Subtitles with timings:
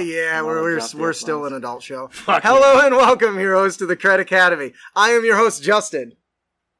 [0.00, 1.52] Uh, yeah, we're we're, we're still F-bombs?
[1.52, 2.08] an adult show.
[2.12, 4.72] Fuck Hello and welcome, heroes, to the Crit Academy.
[4.96, 6.14] I am your host, Justin.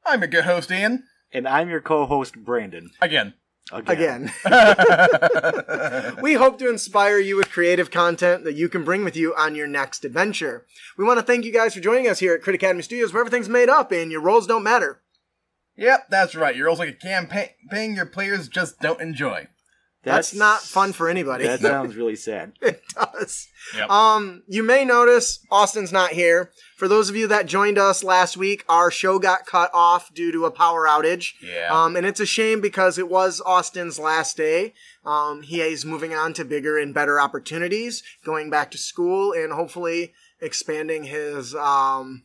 [0.07, 1.05] I'm a good host, Ian.
[1.31, 2.91] And I'm your co-host Brandon.
[3.03, 3.35] Again.
[3.73, 4.33] Again.
[4.47, 6.17] Again.
[6.23, 9.55] we hope to inspire you with creative content that you can bring with you on
[9.55, 10.67] your next adventure.
[10.97, 13.21] We want to thank you guys for joining us here at Crit Academy Studios, where
[13.21, 15.03] everything's made up and your roles don't matter.
[15.77, 16.57] yep, that's right.
[16.57, 19.47] Your roles like a campaign your players just don't enjoy.
[20.03, 21.45] That's, not fun for anybody.
[21.45, 22.53] That sounds really sad.
[22.63, 23.49] it does.
[23.77, 23.91] Yep.
[23.91, 26.53] Um, you may notice Austin's not here.
[26.77, 30.33] For those of you that joined us last week, our show got cut off due
[30.33, 31.33] to a power outage.
[31.43, 31.69] Yeah.
[31.71, 34.73] Um, and it's a shame because it was Austin's last day.
[35.05, 39.53] Um, he is moving on to bigger and better opportunities, going back to school, and
[39.53, 42.23] hopefully expanding his um,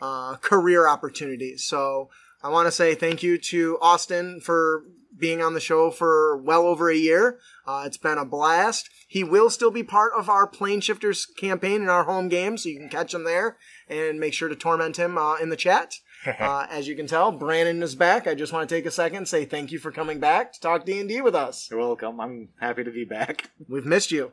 [0.00, 1.64] uh, career opportunities.
[1.64, 2.08] So
[2.42, 4.84] I want to say thank you to Austin for
[5.18, 7.38] being on the show for well over a year.
[7.66, 8.88] Uh, it's been a blast.
[9.06, 12.68] He will still be part of our Plane Shifters campaign in our home game, so
[12.68, 13.56] you can catch him there
[13.88, 15.94] and make sure to torment him uh, in the chat.
[16.26, 18.26] Uh, as you can tell, Brandon is back.
[18.26, 20.60] I just want to take a second and say thank you for coming back to
[20.60, 21.68] talk D and D with us.
[21.70, 22.20] You're welcome.
[22.20, 23.50] I'm happy to be back.
[23.68, 24.32] We've missed you.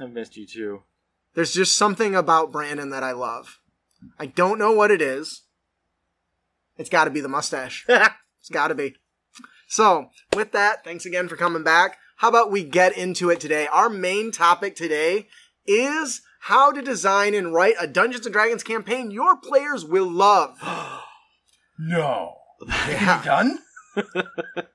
[0.00, 0.82] I've missed you too.
[1.34, 3.58] There's just something about Brandon that I love.
[4.18, 5.42] I don't know what it is.
[6.78, 7.84] It's got to be the mustache.
[7.88, 8.96] it's got to be.
[9.74, 11.98] So, with that, thanks again for coming back.
[12.18, 13.66] How about we get into it today?
[13.66, 15.26] Our main topic today
[15.66, 20.58] is how to design and write a Dungeons and Dragons campaign your players will love.
[21.80, 22.36] no.
[22.86, 23.20] Yeah.
[23.24, 23.58] Done?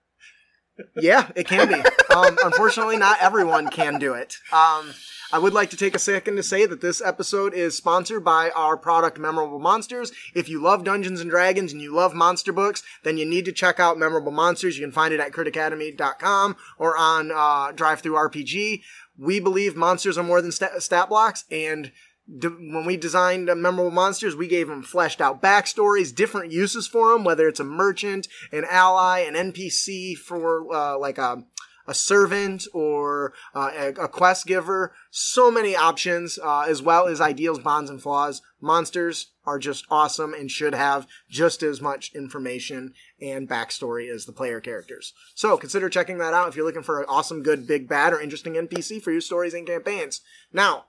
[0.95, 1.81] Yeah, it can be.
[2.13, 4.37] Um, unfortunately, not everyone can do it.
[4.51, 4.93] Um,
[5.31, 8.49] I would like to take a second to say that this episode is sponsored by
[8.55, 10.11] our product Memorable Monsters.
[10.33, 13.51] If you love Dungeons and Dragons and you love monster books, then you need to
[13.51, 14.77] check out Memorable Monsters.
[14.77, 18.81] You can find it at critacademy.com or on uh, DriveThruRPG.
[19.19, 21.91] We believe monsters are more than stat, stat blocks, and
[22.37, 27.13] d- when we designed memorable monsters, we gave them fleshed out backstories, different uses for
[27.13, 31.43] them, whether it's a merchant, an ally, an NPC for uh, like a
[31.89, 34.93] a servant or uh, a, a quest giver.
[35.09, 38.43] So many options, uh, as well as ideals, bonds, and flaws.
[38.61, 44.31] Monsters are just awesome and should have just as much information and backstory as the
[44.31, 45.13] player characters.
[45.33, 48.21] So consider checking that out if you're looking for an awesome, good, big, bad, or
[48.21, 50.21] interesting NPC for your stories and campaigns.
[50.53, 50.85] Now,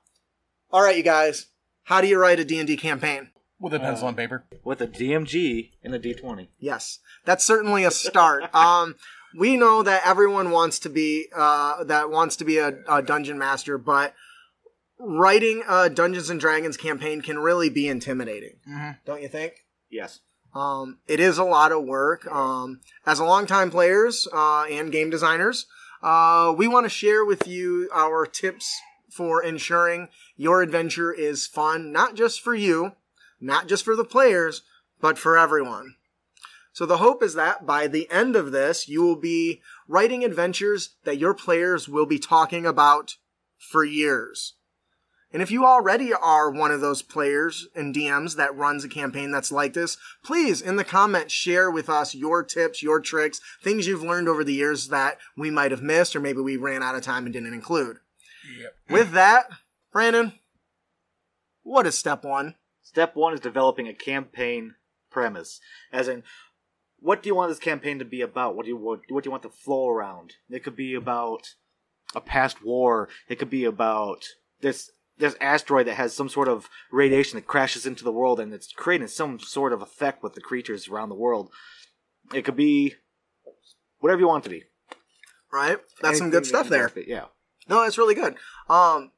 [0.72, 1.47] all right, you guys,
[1.84, 3.31] how do you write a D&D campaign?
[3.58, 4.44] With a pencil and paper.
[4.64, 6.48] With a DMG and a D20.
[6.58, 8.54] Yes, that's certainly a start.
[8.54, 8.94] um,
[9.38, 13.38] we know that everyone wants to be uh, that wants to be a, a dungeon
[13.38, 14.14] master, but
[14.98, 18.98] writing a Dungeons and Dragons campaign can really be intimidating, Mhm.
[19.04, 19.66] don't you think?
[19.91, 20.20] Yes.
[20.54, 22.26] Um, it is a lot of work.
[22.31, 25.66] Um, as a longtime players uh, and game designers,
[26.02, 31.93] uh, we want to share with you our tips for ensuring your adventure is fun,
[31.93, 32.93] not just for you,
[33.41, 34.62] not just for the players,
[35.00, 35.97] but for everyone.
[36.72, 40.91] So the hope is that by the end of this, you will be writing adventures
[41.04, 43.16] that your players will be talking about
[43.59, 44.54] for years.
[45.32, 49.31] And if you already are one of those players and DMs that runs a campaign
[49.31, 53.87] that's like this, please in the comments share with us your tips, your tricks, things
[53.87, 56.97] you've learned over the years that we might have missed or maybe we ran out
[56.97, 57.99] of time and didn't include.
[58.59, 58.75] Yep.
[58.89, 59.47] With that,
[59.93, 60.33] Brandon,
[61.62, 62.55] what is step one?
[62.83, 64.75] Step one is developing a campaign
[65.11, 65.61] premise.
[65.93, 66.23] As in,
[66.99, 68.56] what do you want this campaign to be about?
[68.56, 70.34] What do you what, what do you want the flow around?
[70.49, 71.55] It could be about
[72.15, 73.09] a past war.
[73.29, 74.25] It could be about
[74.61, 78.55] this this asteroid that has some sort of radiation that crashes into the world and
[78.55, 81.50] it's creating some sort of effect with the creatures around the world.
[82.35, 82.94] It could be
[83.99, 84.64] whatever you want it to be.
[85.53, 85.79] Right?
[86.00, 86.88] That's some good stuff there.
[86.88, 87.26] can Yeah.
[87.70, 88.34] No, it's really good.
[88.69, 89.12] Um,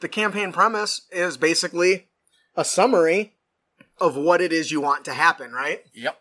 [0.00, 2.08] the campaign premise is basically
[2.56, 3.34] a summary
[4.00, 5.82] of what it is you want to happen, right?
[5.92, 6.18] Yep.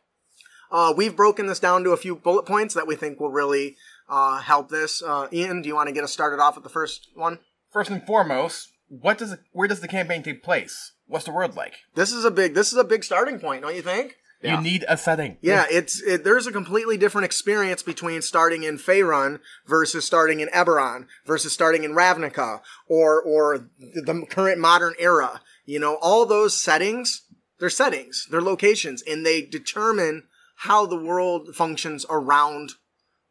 [0.69, 3.77] Uh, we've broken this down to a few bullet points that we think will really
[4.09, 5.01] uh, help this.
[5.01, 7.39] Uh, Ian, do you want to get us started off with the first one?
[7.71, 10.91] First and foremost, what does it, where does the campaign take place?
[11.05, 11.75] What's the world like?
[11.95, 14.17] This is a big this is a big starting point, don't you think?
[14.41, 14.57] Yeah.
[14.57, 15.37] You need a setting.
[15.41, 20.47] Yeah, it's it, there's a completely different experience between starting in Faerun versus starting in
[20.49, 25.41] Eberron versus starting in Ravnica or or the, the current modern era.
[25.65, 27.23] You know, all those settings,
[27.59, 30.23] they're settings, they're locations, and they determine
[30.57, 32.73] how the world functions around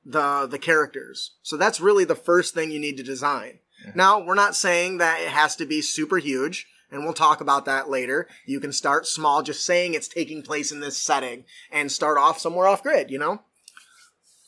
[0.05, 1.37] the the characters.
[1.43, 3.61] So that's really the first thing you need to design.
[3.94, 6.67] Now, we're not saying that it has to be super huge,
[6.97, 8.27] and we'll talk about that later.
[8.45, 12.41] You can start small, just saying it's taking place in this setting, and start off
[12.41, 13.43] somewhere off grid, you know?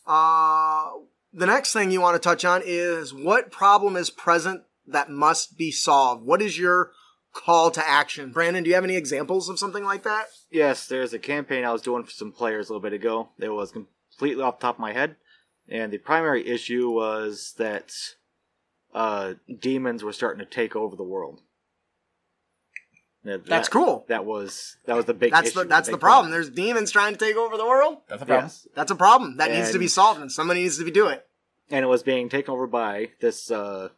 [0.06, 0.90] Uh,
[1.32, 5.58] the next thing you want to touch on is what problem is present that must
[5.58, 6.24] be solved.
[6.24, 6.92] What is your
[7.32, 8.32] call to action?
[8.32, 10.26] Brandon, do you have any examples of something like that?
[10.50, 13.28] Yes, there's a campaign I was doing for some players a little bit ago.
[13.38, 15.16] It was completely off the top of my head,
[15.68, 17.92] and the primary issue was that
[18.94, 21.42] uh, demons were starting to take over the world.
[23.24, 24.04] That- That's that- cool.
[24.08, 25.32] That was that was the big.
[25.32, 26.30] That's issue, the that's big the problem.
[26.30, 27.98] There's demons trying to take over the world.
[28.08, 28.44] That's a problem.
[28.46, 31.08] Yes, That's a problem that needs to be solved, and somebody needs to be do
[31.08, 31.26] it.
[31.70, 33.88] and it was being taken over by this uh,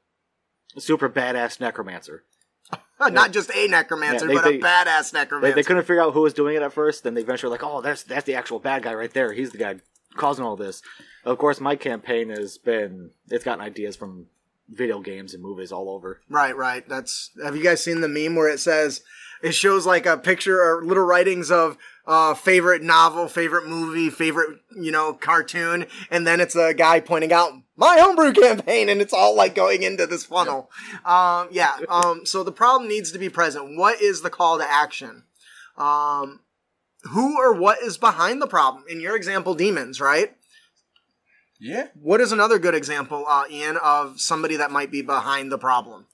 [0.79, 2.25] super badass necromancer.
[3.01, 5.55] Not just a necromancer, Yeah, they- but they- a badass They, necromancer.
[5.55, 7.05] they couldn't figure out who was doing it at first.
[7.05, 9.33] Then they eventually were like, oh, that's that's the actual bad guy right there.
[9.33, 9.77] He's the guy
[10.17, 10.83] causing all this.
[11.25, 14.27] Of course, my campaign has been it's gotten ideas from
[14.71, 16.21] video games and movies all over.
[16.29, 16.89] Right, right.
[16.89, 17.31] That's.
[17.43, 19.03] Have you guys seen the meme where it says
[19.43, 21.77] it shows like a picture or little writings of
[22.07, 27.33] uh, favorite novel, favorite movie, favorite you know cartoon, and then it's a guy pointing
[27.33, 30.71] out my homebrew campaign, and it's all like going into this funnel.
[31.05, 31.79] Um, yeah.
[31.89, 33.77] Um, so the problem needs to be present.
[33.77, 35.25] What is the call to action?
[35.77, 36.41] Um,
[37.05, 38.85] who or what is behind the problem?
[38.89, 40.37] In your example, demons, right?
[41.61, 41.89] Yeah.
[41.95, 46.07] What is another good example, uh, Ian, of somebody that might be behind the problem?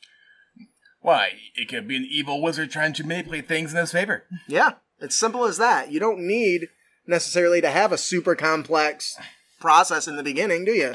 [1.01, 1.35] Why?
[1.55, 4.25] It could be an evil wizard trying to manipulate things in his favor.
[4.49, 5.93] Yeah, it's simple as that.
[5.93, 6.69] You don't need
[7.07, 9.17] necessarily to have a super complex
[9.61, 10.95] process in the beginning, do you?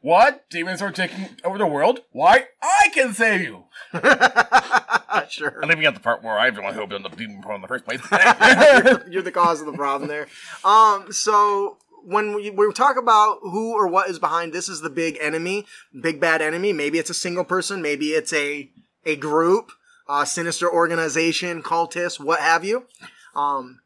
[0.00, 0.48] What?
[0.48, 2.02] Demons are taking over the world?
[2.12, 2.46] Why?
[2.62, 3.64] I can save you!
[5.28, 5.58] sure.
[5.60, 7.68] I'm leaving out the part where I everyone who opened the demon portal in the
[7.68, 8.00] first place.
[9.10, 10.28] You're the cause of the problem there.
[10.64, 14.90] Um, so when we, we talk about who or what is behind this is the
[14.90, 15.66] big enemy,
[16.00, 16.72] big bad enemy.
[16.72, 18.70] Maybe it's a single person, maybe it's a
[19.04, 19.70] a group,
[20.08, 22.86] a sinister organization, cultists, what have you.
[23.34, 23.80] Um,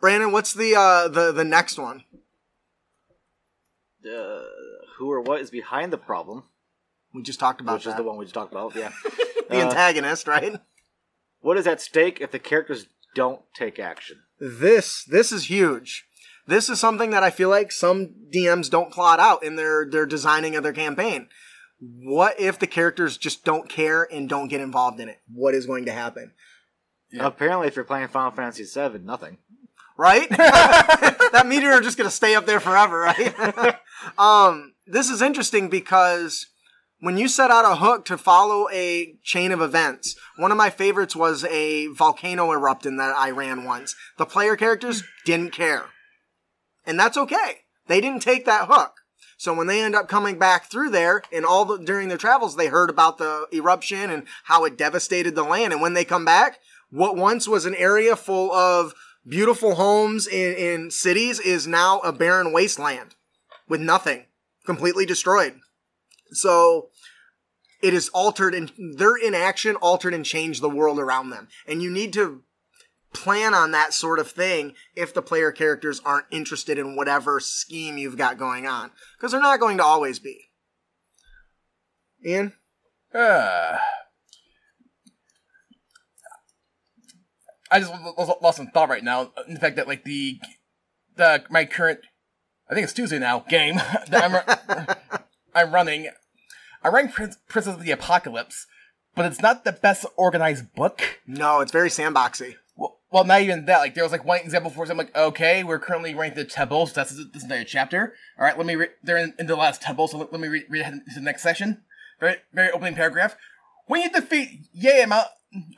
[0.00, 2.04] Brandon, what's the uh, the the next one?
[4.04, 4.42] Uh,
[4.98, 6.44] who or what is behind the problem?
[7.14, 8.74] We just talked about which is the one we just talked about.
[8.74, 8.90] Yeah.
[9.48, 10.56] the Uh, antagonist, right?
[11.40, 14.22] what is at stake if the characters don't take action?
[14.40, 16.06] This this is huge.
[16.46, 20.06] This is something that I feel like some DMs don't plot out in their their
[20.06, 21.28] designing of their campaign.
[21.80, 25.20] What if the characters just don't care and don't get involved in it?
[25.32, 26.32] What is going to happen?
[27.10, 27.26] Yeah.
[27.26, 29.38] Apparently, if you're playing Final Fantasy VII, nothing.
[29.96, 30.28] Right?
[30.30, 33.76] that meteor is just gonna stay up there forever, right?
[34.18, 36.46] um, this is interesting because
[37.00, 40.70] when you set out a hook to follow a chain of events, one of my
[40.70, 43.94] favorites was a volcano erupting that I ran once.
[44.18, 45.84] The player characters didn't care.
[46.86, 47.62] And that's okay.
[47.86, 49.00] They didn't take that hook.
[49.36, 52.56] So when they end up coming back through there and all the, during their travels,
[52.56, 55.72] they heard about the eruption and how it devastated the land.
[55.72, 56.58] And when they come back,
[56.90, 58.94] what once was an area full of
[59.26, 63.16] beautiful homes in, in cities is now a barren wasteland
[63.68, 64.26] with nothing,
[64.64, 65.54] completely destroyed.
[66.32, 66.90] So
[67.82, 71.48] it is altered and their inaction altered and changed the world around them.
[71.66, 72.42] And you need to
[73.14, 77.96] plan on that sort of thing if the player characters aren't interested in whatever scheme
[77.96, 78.90] you've got going on.
[79.16, 80.50] Because they're not going to always be.
[82.26, 82.52] Ian?
[83.14, 83.78] Uh,
[87.70, 89.32] I just lo- lo- lost some thought right now.
[89.48, 90.38] In the fact that like the
[91.16, 92.00] the my current,
[92.70, 93.76] I think it's Tuesday now game
[94.08, 95.16] that I'm
[95.54, 96.10] I'm running.
[96.82, 98.66] I ran Prince, Princess of the Apocalypse,
[99.14, 101.20] but it's not the best organized book.
[101.26, 102.56] No, it's very sandboxy.
[103.14, 103.78] Well, not even that.
[103.78, 106.88] Like there was like one example for I'm like, okay, we're currently ranked the temple,
[106.88, 108.12] so that's this entire chapter.
[108.36, 108.74] All right, let me.
[108.74, 111.14] Re- they're in, in the last temple, so let, let me re- read ahead to
[111.14, 111.82] the next section.
[112.18, 113.36] Very very opening paragraph.
[113.86, 115.28] When you defeat yay amount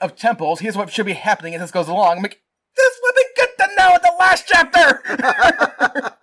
[0.01, 2.17] of temples, here's what should be happening as this goes along.
[2.17, 2.41] I'm like,
[2.75, 6.23] this would be good to know in the last chapter.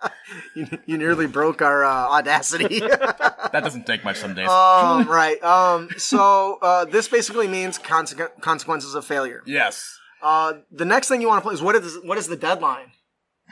[0.56, 2.80] You, you nearly broke our uh, audacity.
[2.80, 4.48] that doesn't take much some days.
[4.48, 5.40] um, right.
[5.44, 9.42] Um, so uh, this basically means consequ- consequences of failure.
[9.46, 9.98] yes.
[10.24, 12.92] Uh, the next thing you want to play is what is what is the deadline?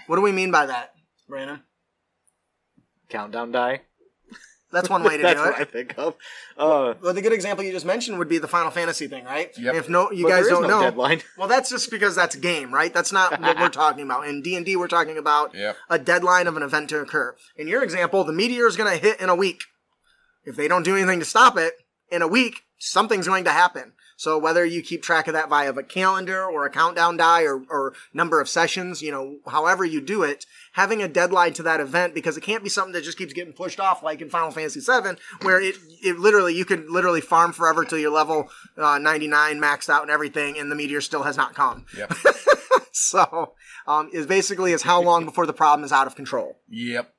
[0.06, 0.94] What do we mean by that,
[1.28, 1.60] Brandon?
[3.10, 3.82] Countdown die.
[4.72, 6.14] That's one way to That's do what I think of.
[6.56, 9.52] Uh, Well, the good example you just mentioned would be the Final Fantasy thing, right?
[9.58, 9.74] Yep.
[9.74, 10.80] If no, you but guys there is don't no know.
[10.80, 11.20] deadline.
[11.36, 12.92] Well, that's just because that's a game, right?
[12.92, 14.26] That's not what we're talking about.
[14.26, 15.76] In D and D, we're talking about Yep.
[15.90, 17.36] a deadline of an event to occur.
[17.54, 19.60] In your example, the meteor is going to hit in a week.
[20.44, 21.74] If they don't do anything to stop it
[22.10, 23.92] in a week, something's going to happen.
[24.22, 27.64] So whether you keep track of that via a calendar or a countdown die or,
[27.68, 31.80] or number of sessions, you know, however you do it, having a deadline to that
[31.80, 34.52] event because it can't be something that just keeps getting pushed off like in Final
[34.52, 35.74] Fantasy VII, where it,
[36.04, 38.48] it literally, you could literally farm forever till you're level
[38.78, 41.86] uh, 99 maxed out and everything and the meteor still has not come.
[41.96, 42.12] Yep.
[42.94, 43.54] So,
[43.86, 46.58] um, is basically is how long before the problem is out of control.
[46.68, 47.11] yep.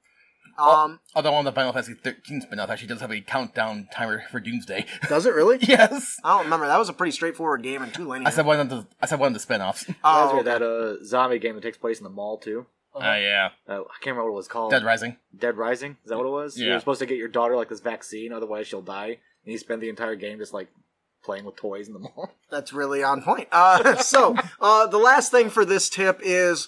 [0.57, 4.39] Um, Although on the Final Fantasy 13 spin-off actually does have a countdown timer for
[4.39, 4.86] Doomsday.
[5.10, 5.57] does it really?
[5.62, 6.19] yes.
[6.24, 6.67] I don't remember.
[6.67, 8.27] That was a pretty straightforward game and too linear.
[8.27, 9.86] I said one of the I said one of the spin-offs.
[10.03, 12.65] oh, That's right, that uh, zombie game that takes place in the mall too.
[12.95, 13.50] Oh yeah.
[13.67, 14.72] Uh, I can't remember what it was called.
[14.72, 15.17] Dead Rising.
[15.38, 15.98] Dead Rising.
[16.03, 16.60] Is that what it was?
[16.60, 16.67] Yeah.
[16.67, 19.17] You're supposed to get your daughter like this vaccine, otherwise she'll die.
[19.45, 20.69] And you spend the entire game just like
[21.24, 22.31] playing with toys in the mall.
[22.51, 23.48] That's really on point.
[23.51, 26.67] Uh, so, uh, the last thing for this tip is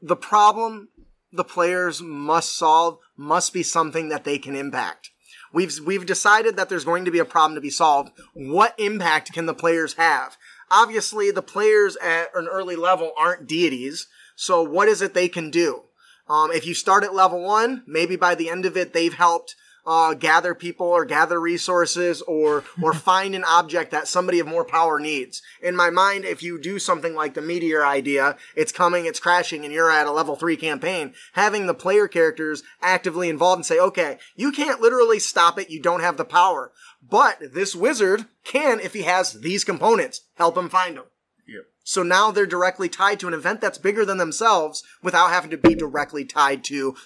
[0.00, 0.88] the problem
[1.32, 5.10] the players must solve must be something that they can impact.
[5.52, 8.12] We've we've decided that there's going to be a problem to be solved.
[8.34, 10.36] What impact can the players have?
[10.70, 14.06] Obviously, the players at an early level aren't deities.
[14.36, 15.84] So, what is it they can do?
[16.28, 19.56] Um, if you start at level one, maybe by the end of it, they've helped
[19.88, 24.64] uh, gather people or gather resources or or find an object that somebody of more
[24.64, 25.42] power needs.
[25.62, 29.64] In my mind, if you do something like the meteor idea, it's coming, it's crashing,
[29.64, 33.78] and you're at a level three campaign, having the player characters actively involved and say,
[33.78, 36.70] okay, you can't literally stop it, you don't have the power.
[37.02, 41.04] But this wizard can, if he has these components, help him find them.
[41.46, 41.64] Yep.
[41.84, 45.56] So now they're directly tied to an event that's bigger than themselves without having to
[45.56, 46.96] be directly tied to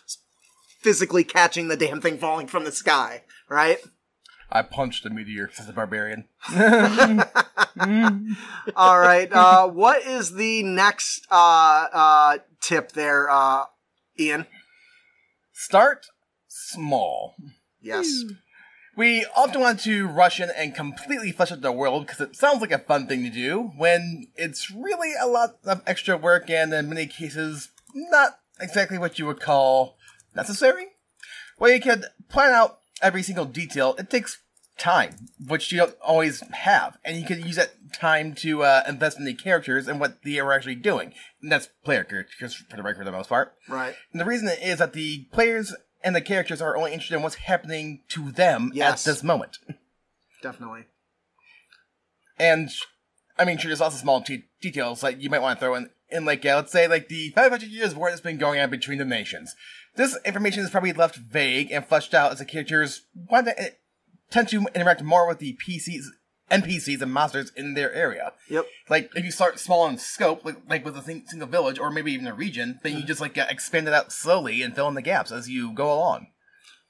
[0.82, 3.78] physically catching the damn thing falling from the sky, right?
[4.50, 6.26] I punched a meteor, says the barbarian.
[8.76, 9.32] All right.
[9.32, 13.64] Uh, what is the next uh, uh, tip there, uh,
[14.20, 14.46] Ian?
[15.54, 16.06] Start
[16.48, 17.34] small.
[17.80, 18.24] Yes.
[18.94, 22.60] We often want to rush in and completely flesh out the world because it sounds
[22.60, 26.74] like a fun thing to do when it's really a lot of extra work and
[26.74, 29.96] in many cases not exactly what you would call
[30.34, 30.86] necessary.
[31.58, 34.38] While you can plan out every single detail, it takes
[34.78, 39.18] time, which you don't always have, and you can use that time to uh, invest
[39.18, 41.12] in the characters and what they are actually doing.
[41.42, 43.54] And that's player characters for the record, for the most part.
[43.68, 43.94] Right.
[44.12, 47.36] And the reason is that the players and the characters are only interested in what's
[47.36, 49.06] happening to them Yes.
[49.06, 49.58] at this moment.
[50.42, 50.86] Definitely.
[52.38, 52.70] And
[53.38, 55.74] I mean, sure, there's lots of small te- details like you might want to throw
[55.74, 58.70] in, in like uh, let's say like the 500 years war that's been going on
[58.70, 59.54] between the nations.
[59.94, 63.66] This information is probably left vague and fleshed out as the characters want to uh,
[64.30, 66.04] tend to interact more with the PCs,
[66.50, 68.32] NPCs, and monsters in their area.
[68.49, 68.66] Yep.
[68.88, 71.90] Like if you start small in scope, like, like with a thing, single village or
[71.90, 74.94] maybe even a region, then you just like expand it out slowly and fill in
[74.94, 76.28] the gaps as you go along.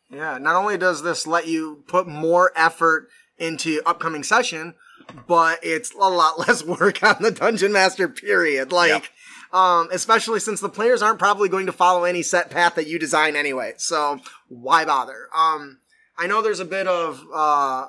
[0.09, 0.39] Yeah.
[0.39, 4.75] Not only does this let you put more effort into upcoming session,
[5.27, 8.09] but it's a lot less work on the dungeon master.
[8.09, 8.71] Period.
[8.71, 9.11] Like.
[9.53, 12.99] Um, especially since the players aren't probably going to follow any set path that you
[12.99, 13.75] design anyway.
[13.77, 15.29] So why bother?
[15.37, 15.81] Um,
[16.17, 17.89] I know there's a bit of, uh,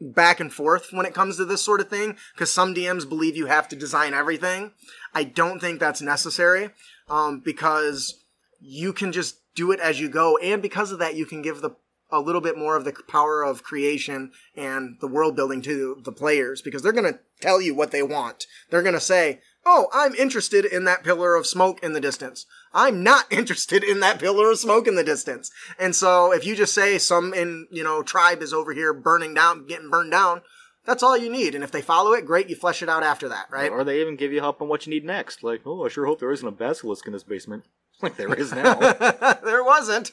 [0.00, 3.36] back and forth when it comes to this sort of thing because some DMs believe
[3.36, 4.72] you have to design everything.
[5.14, 6.70] I don't think that's necessary
[7.08, 8.22] um, because
[8.60, 11.60] you can just do it as you go, and because of that, you can give
[11.60, 11.70] the
[12.10, 16.12] a little bit more of the power of creation and the world building to the
[16.12, 18.46] players because they're going to tell you what they want.
[18.70, 22.46] They're going to say, "Oh, I'm interested in that pillar of smoke in the distance.
[22.72, 26.56] I'm not interested in that pillar of smoke in the distance." And so, if you
[26.56, 30.42] just say some in you know tribe is over here burning down, getting burned down,
[30.84, 31.54] that's all you need.
[31.54, 32.48] And if they follow it, great.
[32.48, 33.70] You flesh it out after that, right?
[33.70, 35.42] Or they even give you help on what you need next.
[35.42, 37.64] Like, oh, I sure hope there isn't a basilisk in this basement.
[38.02, 38.74] Like there is now.
[39.44, 40.10] there wasn't.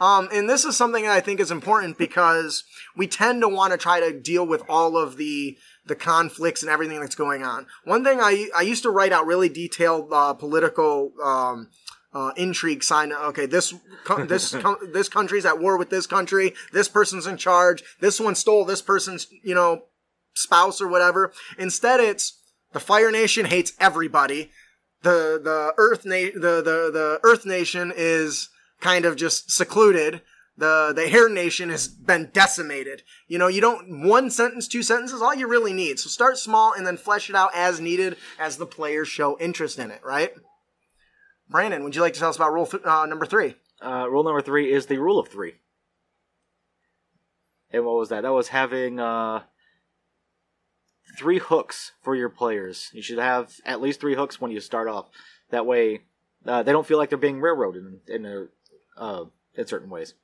[0.00, 2.64] um, and this is something that I think is important because
[2.96, 6.70] we tend to want to try to deal with all of the the conflicts and
[6.70, 7.66] everything that's going on.
[7.84, 11.12] One thing I I used to write out really detailed uh, political.
[11.22, 11.70] Um,
[12.14, 13.10] uh, intrigue sign.
[13.10, 13.72] Okay, this
[14.04, 16.52] co- this co- this country's at war with this country.
[16.70, 17.82] This person's in charge.
[18.00, 19.84] This one stole this person's you know
[20.34, 21.32] spouse or whatever.
[21.56, 22.38] Instead, it's
[22.74, 24.50] the Fire Nation hates everybody
[25.02, 28.48] the the Earth na- the, the the Earth Nation is
[28.80, 30.22] kind of just secluded.
[30.56, 33.02] The the Air Nation has been decimated.
[33.26, 35.98] You know, you don't one sentence, two sentences, all you really need.
[35.98, 39.78] So start small and then flesh it out as needed as the players show interest
[39.78, 40.00] in it.
[40.04, 40.32] Right?
[41.48, 43.56] Brandon, would you like to tell us about rule th- uh, number three?
[43.82, 45.54] uh, rule number three is the rule of three.
[47.70, 48.22] And what was that?
[48.22, 49.42] That was having uh,
[51.18, 52.90] three hooks for your players.
[52.92, 55.08] You should have at least three hooks when you start off.
[55.50, 56.02] That way,
[56.46, 58.46] uh, they don't feel like they're being railroaded in in, a,
[59.00, 60.14] uh, in certain ways.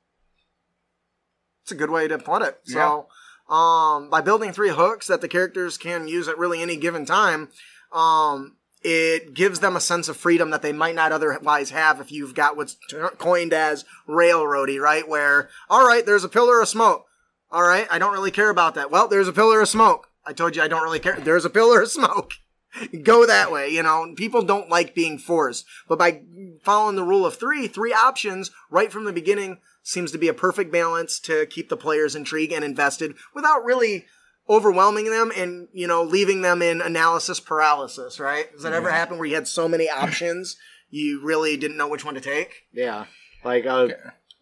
[1.69, 2.59] It's a good way to put it.
[2.63, 3.05] So,
[3.53, 7.49] um, by building three hooks that the characters can use at really any given time,
[7.91, 12.11] um, it gives them a sense of freedom that they might not otherwise have if
[12.11, 12.75] you've got what's
[13.19, 15.07] coined as railroady, right?
[15.07, 17.05] Where, all right, there's a pillar of smoke.
[17.51, 18.89] All right, I don't really care about that.
[18.89, 20.07] Well, there's a pillar of smoke.
[20.25, 21.19] I told you I don't really care.
[21.19, 22.31] There's a pillar of smoke.
[23.03, 23.69] go that way.
[23.69, 26.21] You know, people don't like being forced, but by
[26.63, 30.33] following the rule of three, three options right from the beginning seems to be a
[30.33, 34.05] perfect balance to keep the players intrigued and invested without really
[34.49, 38.19] overwhelming them and you know leaving them in analysis paralysis.
[38.19, 38.51] Right?
[38.51, 40.57] Does that ever happen where you had so many options
[40.89, 42.63] you really didn't know which one to take?
[42.73, 43.05] Yeah,
[43.43, 43.89] like uh,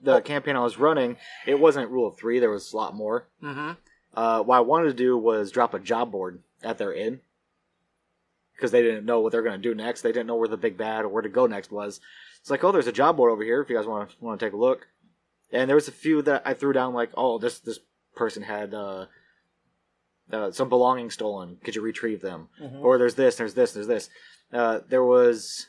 [0.01, 2.39] the campaign I was running, it wasn't rule of three.
[2.39, 3.27] There was a lot more.
[3.43, 3.71] Mm-hmm.
[4.13, 7.21] Uh, what I wanted to do was drop a job board at their inn
[8.55, 10.01] because they didn't know what they're going to do next.
[10.01, 11.99] They didn't know where the big bad or where to go next was.
[12.41, 14.39] It's like, oh, there's a job board over here if you guys want to want
[14.39, 14.87] to take a look.
[15.51, 17.79] And there was a few that I threw down, like, oh, this this
[18.15, 19.05] person had uh,
[20.31, 21.57] uh, some belongings stolen.
[21.63, 22.49] Could you retrieve them?
[22.81, 24.09] Or there's this, there's this, there's this.
[24.51, 25.67] Uh, there was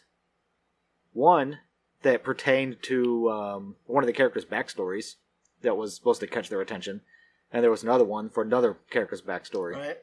[1.12, 1.58] one
[2.02, 5.14] that pertained to um, one of the characters' backstories
[5.62, 7.00] that was supposed to catch their attention,
[7.52, 9.98] and there was another one for another character's backstory, Right.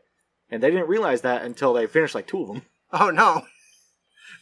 [0.51, 2.61] and they didn't realize that until they finished like two of them.
[2.91, 3.43] Oh no.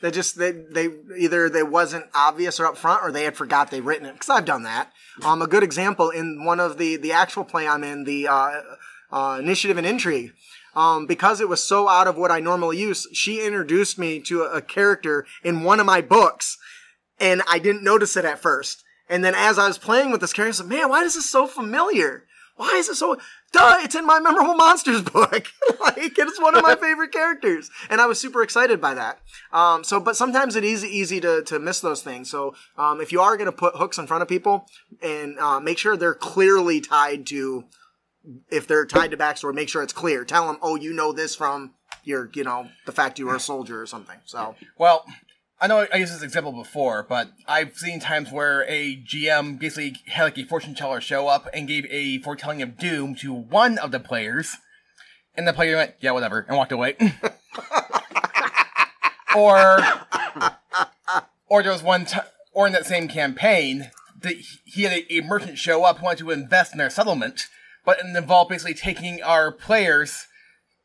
[0.02, 3.82] They just they they either they wasn't obvious or upfront or they had forgot they
[3.82, 4.92] written it because I've done that.
[5.24, 8.62] Um, a good example in one of the the actual play I'm in the uh,
[9.12, 10.34] uh, initiative and intrigue.
[10.76, 14.42] Um, because it was so out of what I normally use, she introduced me to
[14.42, 16.58] a, a character in one of my books,
[17.20, 18.84] and I didn't notice it at first.
[19.08, 21.30] And then as I was playing with this character, I said, "Man, why is this
[21.30, 22.26] so familiar?
[22.56, 23.18] Why is it so?
[23.54, 23.78] Duh!
[23.82, 25.32] It's in my memorable monsters book.
[25.80, 29.20] like it's one of my favorite characters, and I was super excited by that.
[29.52, 32.30] Um, so, but sometimes it is easy to to miss those things.
[32.30, 34.66] So, um, if you are going to put hooks in front of people,
[35.02, 37.66] and uh, make sure they're clearly tied to,
[38.50, 40.26] if they're tied to backstory, make sure it's clear.
[40.26, 43.40] Tell them, oh, you know this from your, you know, the fact you were a
[43.40, 44.18] soldier or something.
[44.26, 45.06] So, Well,
[45.64, 49.96] I know I used this example before, but I've seen times where a GM basically
[50.08, 53.78] had like a fortune teller show up and gave a foretelling of doom to one
[53.78, 54.58] of the players,
[55.38, 56.98] and the player went, "Yeah, whatever," and walked away.
[59.38, 59.80] or,
[61.48, 62.20] or there was one, t-
[62.52, 64.36] or in that same campaign, that
[64.66, 67.44] he had a, a merchant show up who wanted to invest in their settlement,
[67.86, 70.28] but it involved basically taking our players,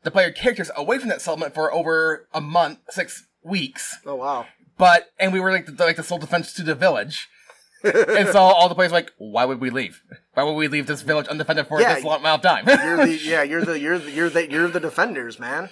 [0.03, 4.45] the player characters, away from that settlement for over a month, six weeks oh wow,
[4.79, 7.27] but and we were like the, like the sole defense to the village.
[7.83, 10.01] and so all the players were like, why would we leave?
[10.39, 12.65] Why would we leave this village undefended for Yeah, this long amount of time?
[12.85, 15.69] you're the yeah, you're the you're the you're the you're the defenders, man.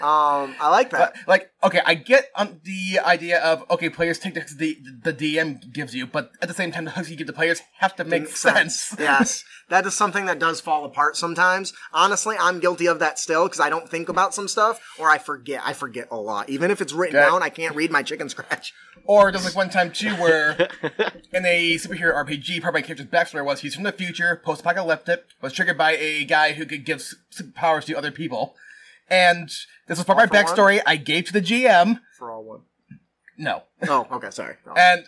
[0.00, 1.16] Um, I like that.
[1.26, 5.94] like, okay, I get um, the idea of okay, players take the the DM gives
[5.94, 8.22] you, but at the same time, the hooks you give the players have to make
[8.22, 8.94] Makes sense.
[8.98, 11.72] yes, that is something that does fall apart sometimes.
[11.92, 15.18] Honestly, I'm guilty of that still because I don't think about some stuff or I
[15.18, 15.62] forget.
[15.64, 16.48] I forget a lot.
[16.48, 17.26] Even if it's written Okay.
[17.28, 18.72] down, I can't read my chicken scratch.
[19.04, 20.68] Or there's like one time too where
[21.32, 24.07] in a superhero RPG, part of my character's backstory was he's from the future,
[24.44, 28.54] post-apocalyptic, was triggered by a guy who could give s- superpowers to other people.
[29.10, 29.48] And
[29.86, 32.00] this was part of my backstory I gave to the GM.
[32.18, 32.60] For all one.
[33.36, 33.62] No.
[33.88, 34.56] Oh, okay, sorry.
[34.66, 34.72] Oh.
[34.76, 35.04] And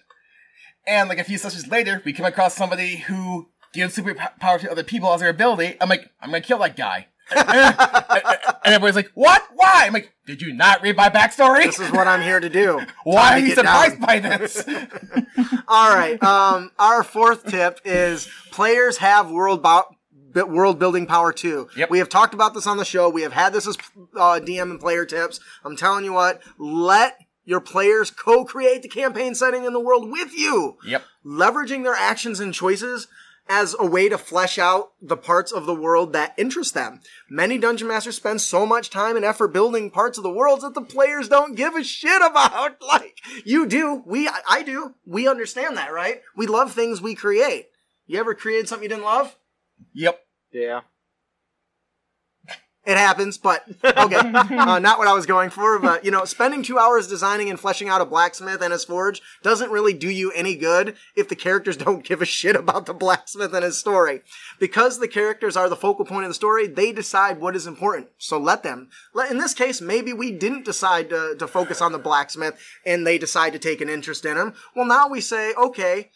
[0.86, 4.82] and like a few sessions later, we come across somebody who gives superpower to other
[4.82, 5.76] people as their ability.
[5.80, 7.06] I'm like, I'm gonna kill that guy.
[7.36, 9.42] and everybody's like, what?
[9.54, 9.84] Why?
[9.86, 11.64] I'm like, did you not read my backstory?
[11.64, 12.80] This is what I'm here to do.
[13.04, 13.90] Why are you get down.
[13.90, 14.64] surprised by this?
[15.68, 16.22] All right.
[16.22, 19.96] Um, our fourth tip is players have world bo-
[20.46, 21.68] world building power too.
[21.76, 21.90] Yep.
[21.90, 23.08] We have talked about this on the show.
[23.08, 23.76] We have had this as
[24.16, 25.40] uh, DM and player tips.
[25.64, 30.32] I'm telling you what, let your players co-create the campaign setting in the world with
[30.36, 30.76] you.
[30.86, 31.02] yep.
[31.24, 33.08] Leveraging their actions and choices
[33.48, 37.00] as a way to flesh out the parts of the world that interest them.
[37.28, 40.74] Many dungeon masters spend so much time and effort building parts of the worlds that
[40.74, 42.76] the players don't give a shit about.
[42.86, 44.94] Like you do, we I- I do.
[45.06, 46.22] We understand that, right?
[46.36, 47.68] We love things we create.
[48.06, 49.36] You ever created something you didn't love?
[49.94, 50.20] Yep.
[50.52, 50.80] Yeah.
[52.86, 54.16] It happens, but okay,
[54.56, 55.78] uh, not what I was going for.
[55.78, 59.20] But you know, spending two hours designing and fleshing out a blacksmith and his forge
[59.42, 62.94] doesn't really do you any good if the characters don't give a shit about the
[62.94, 64.22] blacksmith and his story.
[64.58, 68.08] Because the characters are the focal point of the story, they decide what is important.
[68.16, 68.88] So let them.
[69.30, 73.18] In this case, maybe we didn't decide to, to focus on the blacksmith, and they
[73.18, 74.54] decide to take an interest in him.
[74.74, 76.10] Well, now we say, okay,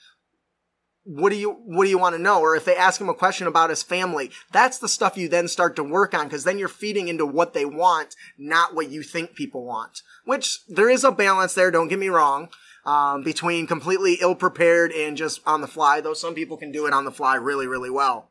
[1.04, 3.14] what do you what do you want to know or if they ask him a
[3.14, 6.58] question about his family that's the stuff you then start to work on because then
[6.58, 11.04] you're feeding into what they want not what you think people want which there is
[11.04, 12.48] a balance there don't get me wrong
[12.86, 16.86] um, between completely ill prepared and just on the fly though some people can do
[16.86, 18.30] it on the fly really really well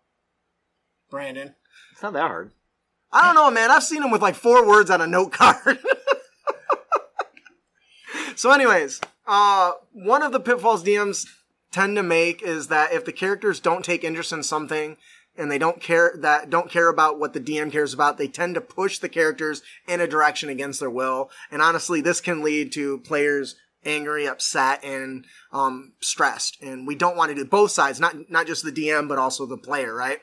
[1.09, 1.53] brandon
[1.91, 2.51] It's not that hard.
[3.11, 3.69] I don't know, man.
[3.69, 5.77] I've seen him with like four words on a note card.
[8.35, 11.27] so, anyways, uh, one of the pitfalls DMs
[11.73, 14.97] tend to make is that if the characters don't take interest in something,
[15.37, 18.17] and they don't care that don't care about what the DM cares about.
[18.17, 21.31] They tend to push the characters in a direction against their will.
[21.51, 23.55] And honestly, this can lead to players
[23.85, 26.61] angry, upset, and um, stressed.
[26.61, 29.45] And we don't want to do both sides, not not just the DM, but also
[29.45, 30.19] the player, right?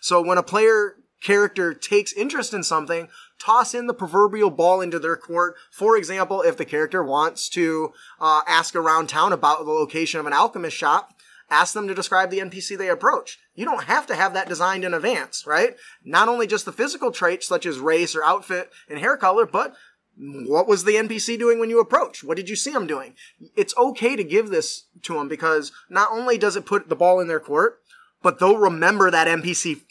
[0.00, 3.08] So when a player character takes interest in something,
[3.44, 5.56] toss in the proverbial ball into their court.
[5.70, 10.26] For example, if the character wants to uh, ask around town about the location of
[10.26, 11.10] an alchemist shop,
[11.50, 13.38] ask them to describe the NPC they approach.
[13.54, 15.76] You don't have to have that designed in advance, right?
[16.04, 19.74] Not only just the physical traits such as race or outfit and hair color, but
[20.16, 22.24] what was the NPC doing when you approached?
[22.24, 23.14] What did you see him doing?
[23.56, 27.20] It's okay to give this to them because not only does it put the ball
[27.20, 27.80] in their court,
[28.22, 29.82] but they'll remember that NPC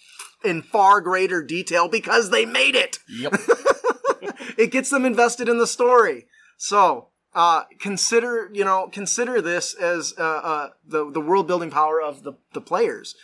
[0.43, 2.99] in far greater detail because they made it.
[3.09, 3.33] Yep.
[4.57, 6.27] it gets them invested in the story.
[6.57, 12.01] So, uh, consider, you know, consider this as, uh, uh, the, the world building power
[12.01, 13.15] of the, the players.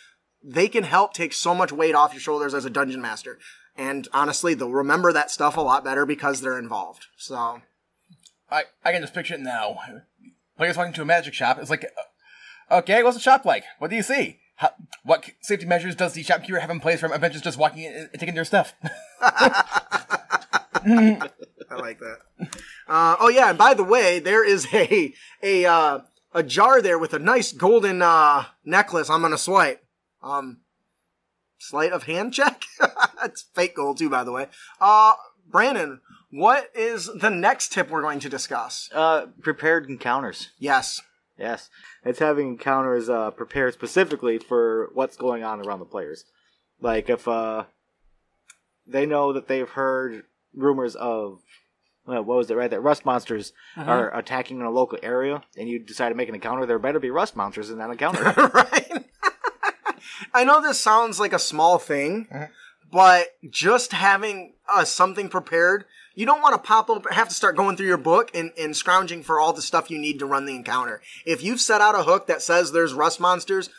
[0.43, 3.39] They can help take so much weight off your shoulders as a dungeon master.
[3.75, 7.07] And honestly, they'll remember that stuff a lot better because they're involved.
[7.17, 7.61] So,
[8.49, 9.79] I, I can just picture it now.
[10.57, 11.57] Players walking to a magic shop.
[11.59, 11.85] It's like,
[12.69, 13.63] uh, okay, what's the shop like?
[13.77, 14.39] What do you see?
[14.59, 14.71] How,
[15.03, 18.09] what safety measures does the shopkeeper have in place from adventurers just walking in and
[18.19, 18.73] taking their stuff?
[19.21, 21.29] I
[21.71, 22.17] like that.
[22.85, 25.99] Uh, oh yeah, and by the way, there is a a uh,
[26.33, 29.09] a jar there with a nice golden uh, necklace.
[29.09, 29.81] I'm gonna swipe.
[30.21, 30.57] Um,
[31.57, 32.65] sleight of hand check.
[33.21, 34.47] That's fake gold too, by the way.
[34.81, 35.13] Uh,
[35.47, 38.89] Brandon, what is the next tip we're going to discuss?
[38.93, 40.49] Uh, prepared encounters.
[40.59, 41.01] Yes.
[41.39, 41.69] Yes,
[42.03, 46.25] it's having encounters uh, prepared specifically for what's going on around the players.
[46.81, 47.63] Like if uh,
[48.85, 50.23] they know that they've heard
[50.53, 51.39] rumors of
[52.05, 52.69] well, what was it right?
[52.69, 56.35] That rust monsters are attacking in a local area, and you decide to make an
[56.35, 56.65] encounter.
[56.65, 58.23] There better be rust monsters in that encounter.
[58.53, 59.05] right?
[60.33, 62.27] I know this sounds like a small thing,
[62.91, 65.85] but just having uh, something prepared,
[66.19, 68.75] you don't want to pop up, have to start going through your book and, and
[68.75, 71.01] scrounging for all the stuff you need to run the encounter.
[71.25, 73.69] If you've set out a hook that says there's rust monsters,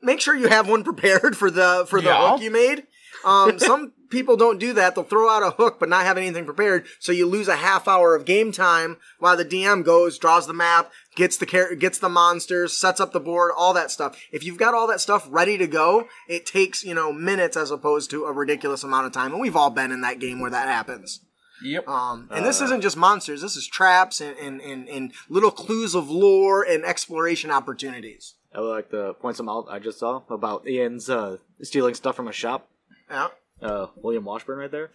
[0.00, 2.30] make sure you have one prepared for the for the Yeah.
[2.30, 2.84] hook you made.
[3.24, 6.44] Um, some people don't do that; they'll throw out a hook but not have anything
[6.44, 10.46] prepared, so you lose a half hour of game time while the DM goes, draws
[10.46, 14.16] the map, gets the char- gets the monsters, sets up the board, all that stuff.
[14.30, 17.72] If you've got all that stuff ready to go, it takes you know minutes as
[17.72, 20.50] opposed to a ridiculous amount of time, and we've all been in that game where
[20.50, 21.20] that happens.
[21.62, 21.88] Yep.
[21.88, 25.94] Um, and this isn't just monsters; this is traps and, and, and, and little clues
[25.94, 28.34] of lore and exploration opportunities.
[28.54, 32.16] I would like to point some out I just saw about Ian's uh, stealing stuff
[32.16, 32.68] from a shop.
[33.10, 33.28] Yeah.
[33.60, 34.90] Uh, William Washburn right there.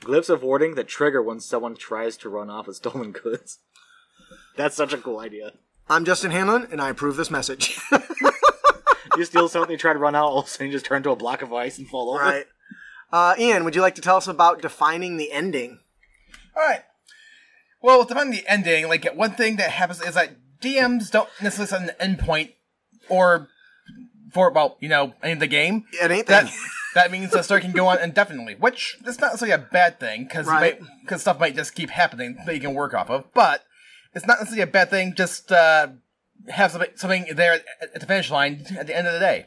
[0.00, 3.58] Glyphs of warding that trigger when someone tries to run off with stolen goods.
[4.56, 5.52] That's such a cool idea.
[5.88, 7.78] I'm Justin Hanlon, and I approve this message.
[9.16, 11.02] You steal something, you try to run out, all of a sudden you just turn
[11.04, 12.22] to a block of ice and fall over.
[12.22, 12.46] right.
[13.10, 15.78] Uh, Ian, would you like to tell us about defining the ending?
[16.56, 16.82] All right.
[17.82, 21.88] Well, depending on the ending, like one thing that happens is that DMs don't necessarily
[21.88, 22.52] set an endpoint
[23.08, 23.48] or
[24.32, 25.84] for well, you know, end the game.
[25.92, 26.50] It ain't That
[26.94, 27.10] that.
[27.12, 30.46] means the story can go on indefinitely, which is not necessarily a bad thing because
[30.46, 30.80] Right.
[31.02, 33.32] because stuff might just keep happening that you can work off of.
[33.34, 33.62] But
[34.14, 35.14] it's not necessarily a bad thing.
[35.14, 35.88] Just uh,
[36.48, 39.46] have something something there at the finish line at the end of the day.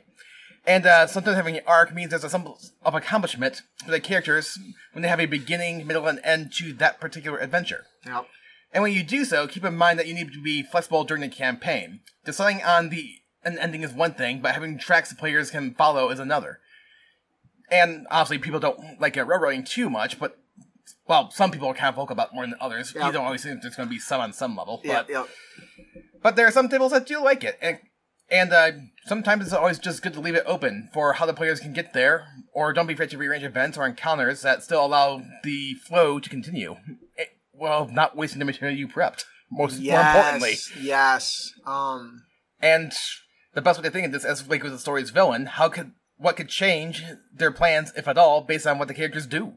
[0.68, 4.60] And uh, sometimes having an arc means there's a some of accomplishment for the characters
[4.92, 7.86] when they have a beginning, middle, and end to that particular adventure.
[8.06, 8.28] Yep.
[8.72, 11.22] And when you do so, keep in mind that you need to be flexible during
[11.22, 12.02] the campaign.
[12.26, 16.10] Deciding on the an ending is one thing, but having tracks the players can follow
[16.10, 16.60] is another.
[17.72, 20.38] And obviously, people don't like railroading too much, but
[21.08, 22.94] well, some people are kind of vocal about it more than others.
[22.96, 23.08] Yeah.
[23.08, 25.08] You don't always think there's going to be some on some level, Yep.
[25.08, 25.28] but Yep.
[26.22, 27.80] but there are some tables that do like it, and
[28.30, 28.72] and uh,
[29.10, 31.94] sometimes it's always just good to leave it open for how the players can get
[31.94, 36.20] there, or don't be afraid to rearrange events or encounters that still allow the flow
[36.20, 36.78] to continue.
[37.18, 39.26] It, well, not wasting the material you prepped.
[39.52, 40.72] Most more importantly, Yes.
[40.80, 41.52] Yes.
[41.66, 42.24] Um.
[42.62, 42.94] and
[43.56, 45.92] the best way to think of this as like with the story's villain, how could
[46.18, 49.54] what could change their plans, if at all, based on what the characters do?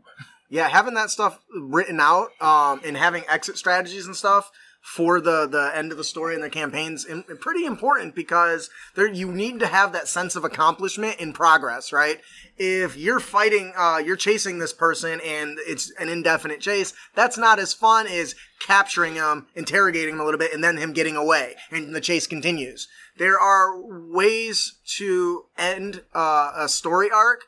[0.49, 4.51] Yeah, having that stuff written out, um, and having exit strategies and stuff
[4.83, 7.07] for the the end of the story and the campaigns,
[7.40, 12.21] pretty important because there you need to have that sense of accomplishment in progress, right?
[12.59, 17.61] If you're fighting, uh, you're chasing this person and it's an indefinite chase, that's not
[17.61, 21.55] as fun as capturing him, interrogating him a little bit, and then him getting away,
[21.71, 22.88] and the chase continues.
[23.16, 27.42] There are ways to end uh, a story arc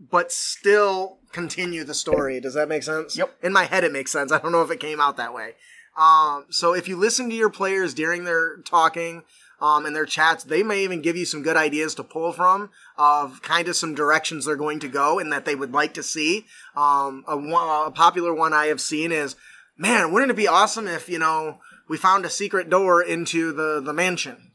[0.00, 2.40] but still continue the story.
[2.40, 3.16] Does that make sense?
[3.18, 3.36] Yep.
[3.42, 4.32] In my head, it makes sense.
[4.32, 5.54] I don't know if it came out that way.
[5.96, 9.22] Um, so if you listen to your players during their talking,
[9.60, 10.44] um, in their chats.
[10.44, 13.94] They may even give you some good ideas to pull from of kind of some
[13.94, 16.46] directions they're going to go and that they would like to see.
[16.74, 19.36] Um, a, a popular one I have seen is,
[19.76, 23.80] man, wouldn't it be awesome if, you know, we found a secret door into the,
[23.80, 24.46] the mansion?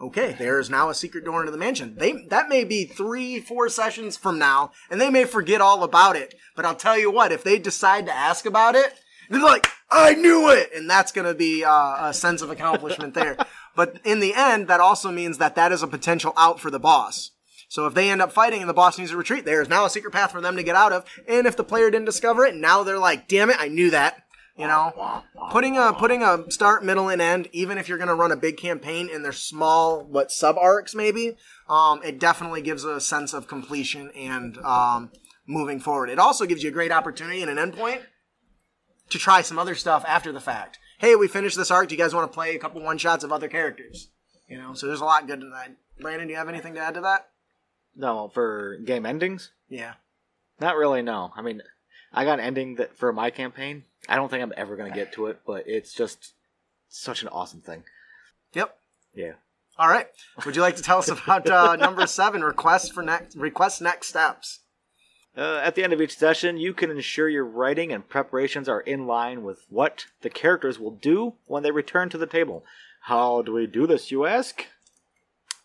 [0.00, 1.94] okay, there is now a secret door into the mansion.
[1.96, 6.16] They that may be three, four sessions from now, and they may forget all about
[6.16, 6.34] it.
[6.54, 8.92] But I'll tell you what, if they decide to ask about it,
[9.28, 13.14] they're like, "I knew it," and that's going to be uh, a sense of accomplishment
[13.14, 13.36] there.
[13.76, 16.80] but in the end, that also means that that is a potential out for the
[16.80, 17.30] boss.
[17.68, 19.84] So if they end up fighting and the boss needs to retreat, there is now
[19.84, 21.04] a secret path for them to get out of.
[21.26, 24.24] And if the player didn't discover it, now they're like, "Damn it, I knew that."
[24.56, 28.14] You know, putting a putting a start, middle, and end, even if you're going to
[28.14, 31.36] run a big campaign in their small what sub arcs maybe,
[31.68, 35.10] um, it definitely gives a sense of completion and um,
[35.44, 36.08] moving forward.
[36.08, 38.02] It also gives you a great opportunity and an endpoint
[39.10, 40.78] to try some other stuff after the fact.
[40.98, 41.88] Hey, we finished this arc.
[41.88, 44.08] Do you guys want to play a couple one shots of other characters?
[44.48, 45.72] You know, so there's a lot good in that.
[46.00, 47.28] Brandon, do you have anything to add to that?
[47.96, 49.94] No, for game endings, Yeah.
[50.60, 51.02] not really.
[51.02, 51.62] No, I mean,
[52.12, 53.84] I got an ending that for my campaign.
[54.08, 56.32] I don't think I'm ever gonna get to it, but it's just
[56.88, 57.84] such an awesome thing.
[58.52, 58.76] Yep.
[59.14, 59.32] Yeah.
[59.78, 60.08] All right.
[60.44, 62.42] Would you like to tell us about uh, number seven?
[62.44, 64.60] Requests for next request next steps.
[65.36, 68.80] Uh, at the end of each session, you can ensure your writing and preparations are
[68.80, 72.64] in line with what the characters will do when they return to the table.
[73.02, 74.66] How do we do this, you ask?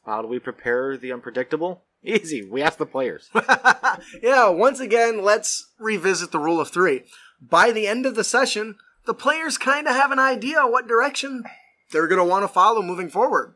[0.06, 1.84] How do we prepare the unpredictable?
[2.04, 2.44] Easy.
[2.44, 3.30] We ask the players.
[4.24, 7.04] yeah, once again, let's revisit the rule of three.
[7.40, 11.44] By the end of the session, the players kind of have an idea what direction
[11.92, 13.54] they're going to want to follow moving forward.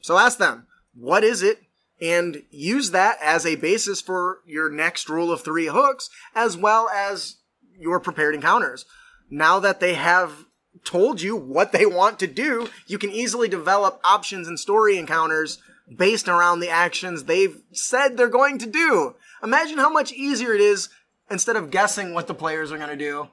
[0.00, 1.63] So ask them, what is it?
[2.00, 6.88] And use that as a basis for your next rule of three hooks, as well
[6.88, 7.36] as
[7.78, 8.84] your prepared encounters.
[9.30, 10.46] Now that they have
[10.84, 15.58] told you what they want to do, you can easily develop options and story encounters
[15.96, 19.14] based around the actions they've said they're going to do.
[19.42, 20.88] Imagine how much easier it is
[21.30, 23.28] instead of guessing what the players are going to do,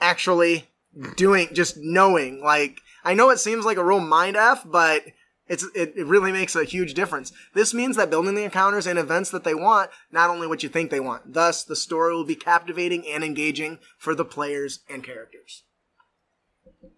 [0.00, 0.68] actually
[1.16, 2.42] doing, just knowing.
[2.42, 5.02] Like, I know it seems like a real mind F, but
[5.48, 7.32] it's, it, it really makes a huge difference.
[7.54, 10.68] This means that building the encounters and events that they want, not only what you
[10.68, 11.32] think they want.
[11.34, 15.62] Thus, the story will be captivating and engaging for the players and characters.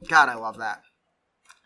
[0.09, 0.83] God, I love that.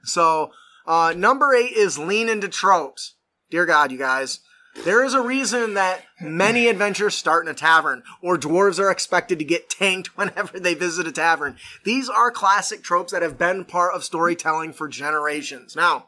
[0.05, 0.51] So,
[0.87, 3.15] uh, number eight is lean into tropes.
[3.51, 4.41] Dear God, you guys.
[4.85, 9.39] There is a reason that many adventures start in a tavern, or dwarves are expected
[9.39, 11.59] to get tanked whenever they visit a tavern.
[11.85, 15.77] These are classic tropes that have been part of storytelling for generations.
[15.77, 16.07] Now,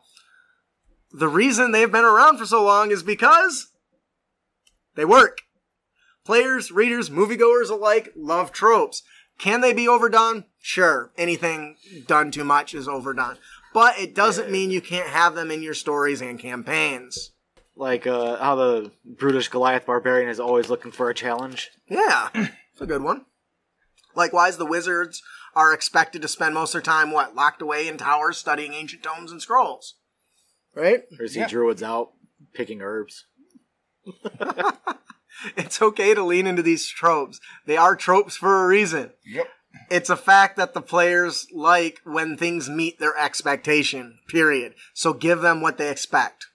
[1.17, 3.69] the reason they've been around for so long is because
[4.97, 5.39] they work.
[6.25, 9.03] Players, readers, moviegoers alike love tropes.
[9.39, 10.45] Can they be overdone?
[10.61, 11.13] Sure.
[11.17, 13.37] Anything done too much is overdone.
[13.73, 17.33] But it doesn't mean you can't have them in your stories and campaigns.
[17.77, 21.71] like uh, how the brutish Goliath barbarian is always looking for a challenge.
[21.89, 23.27] Yeah, it's a good one.
[24.15, 25.23] Likewise, the wizards
[25.57, 29.03] are expected to spend most of their time, what, locked away in towers studying ancient
[29.03, 29.95] tomes and scrolls.
[30.75, 31.05] Right?
[31.19, 31.49] Or see Yeah.
[31.49, 32.13] druids out
[32.55, 33.27] picking herbs.
[35.57, 37.41] It's okay to lean into these tropes.
[37.67, 39.11] They are tropes for a reason.
[39.27, 39.47] Yep.
[39.91, 44.75] It's a fact that the players like when things meet their expectation, period.
[44.95, 46.47] So give them what they expect.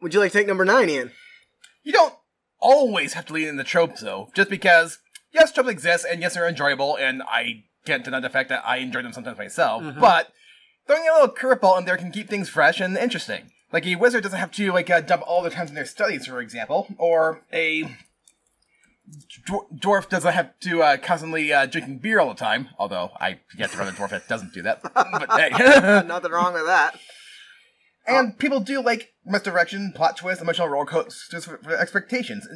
[0.00, 1.12] Would you like to take number nine, Ian?
[1.82, 2.14] You don't
[2.60, 4.98] always have to lean in the tropes, though, just because,
[5.32, 8.76] yes, tropes exist, and yes, they're enjoyable, and I can't deny the fact that I
[8.78, 10.00] enjoy them sometimes myself, mm-hmm.
[10.00, 10.32] but
[10.86, 13.50] throwing a little curveball in there can keep things fresh and interesting.
[13.72, 16.26] Like, a wizard doesn't have to, like, uh, dump all their time in their studies,
[16.26, 17.84] for example, or a
[19.74, 23.70] dwarf doesn't have to uh, constantly uh, drinking beer all the time, although I get
[23.70, 24.82] to run a dwarf that doesn't do that.
[24.82, 25.50] but hey.
[26.06, 26.98] Nothing wrong with that.
[28.06, 32.46] And people do like misdirection, plot twist, emotional roller coasters for, for expectations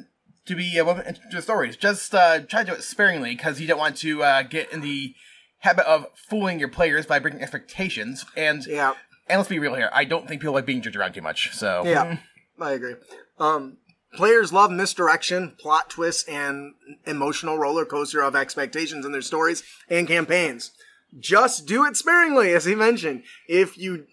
[0.47, 1.77] to be uh, woven into the stories.
[1.77, 4.81] Just uh, try to do it sparingly because you don't want to uh, get in
[4.81, 5.15] the
[5.59, 8.25] habit of fooling your players by breaking expectations.
[8.37, 8.95] And Yeah.
[9.31, 11.55] And let's be real here, I don't think people like being jerked around too much.
[11.55, 12.19] So Yeah,
[12.61, 12.97] I agree.
[13.39, 13.79] Um,
[14.13, 16.75] players love misdirection, plot twists, and
[17.07, 20.73] emotional roller coaster of expectations in their stories and campaigns.
[21.19, 23.25] Just do it sparingly, as he mentioned.
[23.49, 24.07] If you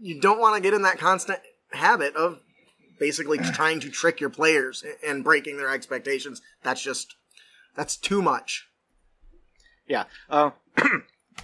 [0.00, 1.40] you don't want to get in that constant
[1.72, 2.40] habit of
[2.98, 7.16] basically trying to trick your players and breaking their expectations, that's just
[7.76, 8.66] that's too much.
[9.86, 10.04] Yeah.
[10.28, 10.50] Uh,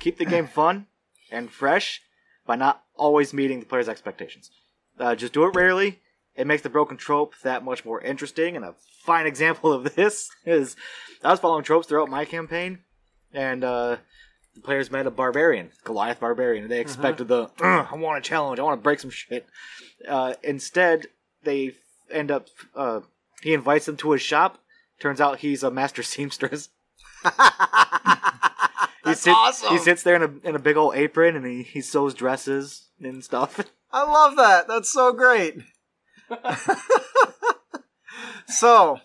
[0.00, 0.86] keep the game fun
[1.30, 2.02] and fresh
[2.46, 4.50] by not always meeting the player's expectations.
[4.98, 6.00] Uh, just do it rarely.
[6.34, 8.56] It makes the broken trope that much more interesting.
[8.56, 10.76] And a fine example of this is
[11.22, 12.80] I was following tropes throughout my campaign,
[13.32, 13.96] and uh,
[14.54, 18.58] the players met a barbarian, Goliath barbarian, and they expected the I want a challenge,
[18.60, 19.46] I want to break some shit.
[20.06, 21.06] Uh, instead,
[21.42, 21.72] they
[22.10, 22.48] end up.
[22.74, 23.00] Uh,
[23.42, 24.58] he invites them to his shop.
[25.00, 26.68] Turns out he's a master seamstress.
[29.06, 29.70] he sit- awesome.
[29.70, 32.88] He sits there in a in a big old apron and he, he sews dresses
[33.00, 33.60] and stuff.
[33.92, 34.68] I love that.
[34.68, 35.58] That's so great.
[38.48, 38.98] so,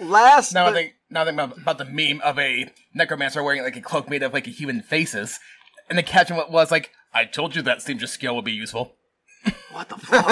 [0.00, 3.62] last Now I think now I think about, about the meme of a necromancer wearing
[3.62, 5.40] like a cloak made of like a human faces,
[5.88, 8.94] and the caption wa- was like, "I told you that seamstress skill would be useful."
[9.72, 10.28] what the fuck?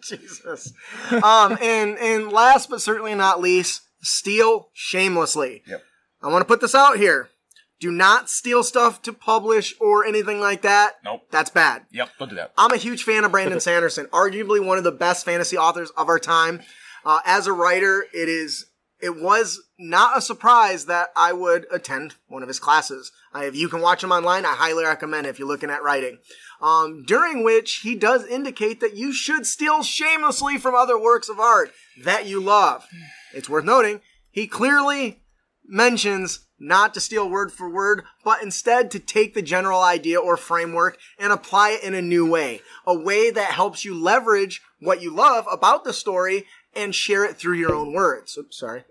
[0.02, 0.72] Jesus.
[1.10, 5.62] Um, and and last but certainly not least, steal shamelessly.
[5.66, 5.82] Yep.
[6.26, 7.30] I want to put this out here.
[7.78, 10.94] Do not steal stuff to publish or anything like that.
[11.04, 11.22] Nope.
[11.30, 11.82] That's bad.
[11.92, 12.52] Yep, don't do that.
[12.58, 16.08] I'm a huge fan of Brandon Sanderson, arguably one of the best fantasy authors of
[16.08, 16.62] our time.
[17.04, 18.66] Uh, as a writer, it is
[18.98, 23.12] it was not a surprise that I would attend one of his classes.
[23.32, 25.82] Uh, if you can watch him online, I highly recommend it if you're looking at
[25.82, 26.18] writing.
[26.60, 31.38] Um, during which he does indicate that you should steal shamelessly from other works of
[31.38, 31.70] art
[32.02, 32.84] that you love.
[33.32, 34.00] It's worth noting
[34.36, 35.22] he clearly
[35.68, 40.36] mentions not to steal word for word, but instead to take the general idea or
[40.36, 42.60] framework and apply it in a new way.
[42.86, 47.36] A way that helps you leverage what you love about the story and share it
[47.36, 48.36] through your own words.
[48.38, 48.84] Oops, sorry.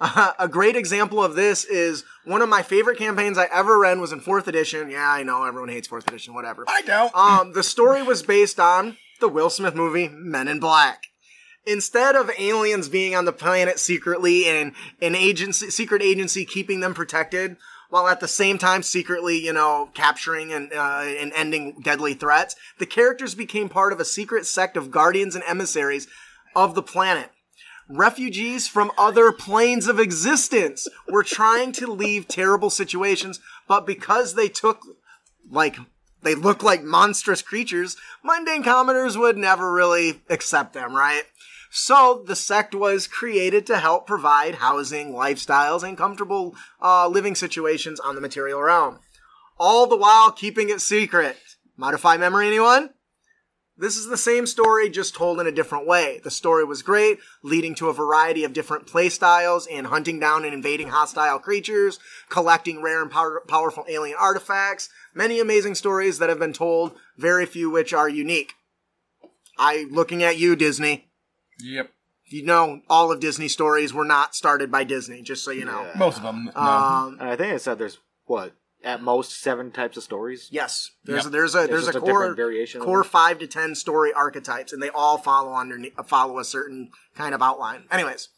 [0.00, 3.98] Uh, a great example of this is one of my favorite campaigns I ever read
[3.98, 4.90] was in fourth edition.
[4.90, 6.64] Yeah, I know everyone hates fourth edition, whatever.
[6.68, 7.14] I don't.
[7.14, 11.04] Um, the story was based on the Will Smith movie Men in Black.
[11.68, 16.94] Instead of aliens being on the planet secretly and an agency, secret agency keeping them
[16.94, 17.56] protected,
[17.90, 22.56] while at the same time secretly, you know, capturing and uh, and ending deadly threats,
[22.78, 26.08] the characters became part of a secret sect of guardians and emissaries
[26.56, 27.30] of the planet.
[27.90, 34.48] Refugees from other planes of existence were trying to leave terrible situations, but because they
[34.48, 34.80] took
[35.50, 35.76] like
[36.22, 41.22] they look like monstrous creatures, mundane commoners would never really accept them, right?
[41.70, 48.00] So the sect was created to help provide housing, lifestyles, and comfortable uh, living situations
[48.00, 49.00] on the material realm,
[49.58, 51.36] all the while keeping it secret.
[51.76, 52.90] Modify memory, anyone?
[53.80, 56.20] This is the same story, just told in a different way.
[56.24, 60.44] The story was great, leading to a variety of different play styles in hunting down
[60.44, 66.28] and invading hostile creatures, collecting rare and power- powerful alien artifacts, many amazing stories that
[66.28, 68.54] have been told, very few which are unique.
[69.56, 71.07] I, looking at you, Disney,
[71.60, 71.90] yep.
[72.26, 75.82] you know all of Disney stories were not started by Disney, just so you know.
[75.82, 75.98] Yeah.
[75.98, 76.50] Most of them.
[76.54, 76.60] No.
[76.60, 78.52] Um, And I think it said there's what
[78.84, 80.48] at most seven types of stories.
[80.52, 81.32] yes, there's Yep.
[81.32, 83.10] there's a there's just a a core different variation of core them.
[83.10, 87.42] five to ten story archetypes, and they all follow underneath follow a certain kind of
[87.42, 87.84] outline.
[87.90, 88.28] Anyways,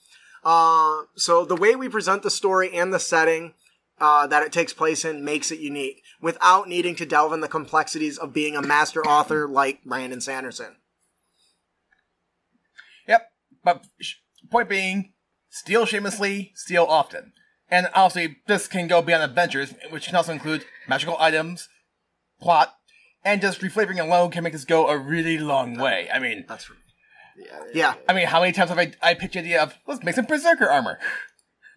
[0.44, 3.52] uh, so the way we present the story and the setting
[4.00, 7.48] uh, that it takes place in makes it unique, without needing to delve in the
[7.48, 10.76] complexities of being a master author like Brandon Sanderson.
[13.64, 13.84] Yep.
[13.84, 13.86] But
[14.50, 15.12] point being,
[15.48, 17.32] steal shamelessly, steal often.
[17.70, 21.68] And obviously, this can go beyond adventures, which can also include magical items,
[22.40, 22.74] plot,
[23.24, 26.08] and just reflavoring alone can make this go a really long way.
[26.12, 26.68] I mean, That's
[27.36, 27.60] Yeah.
[27.72, 30.14] yeah, I mean, how many times have I, I pitched the idea of, let's make
[30.16, 30.98] some berserker armor?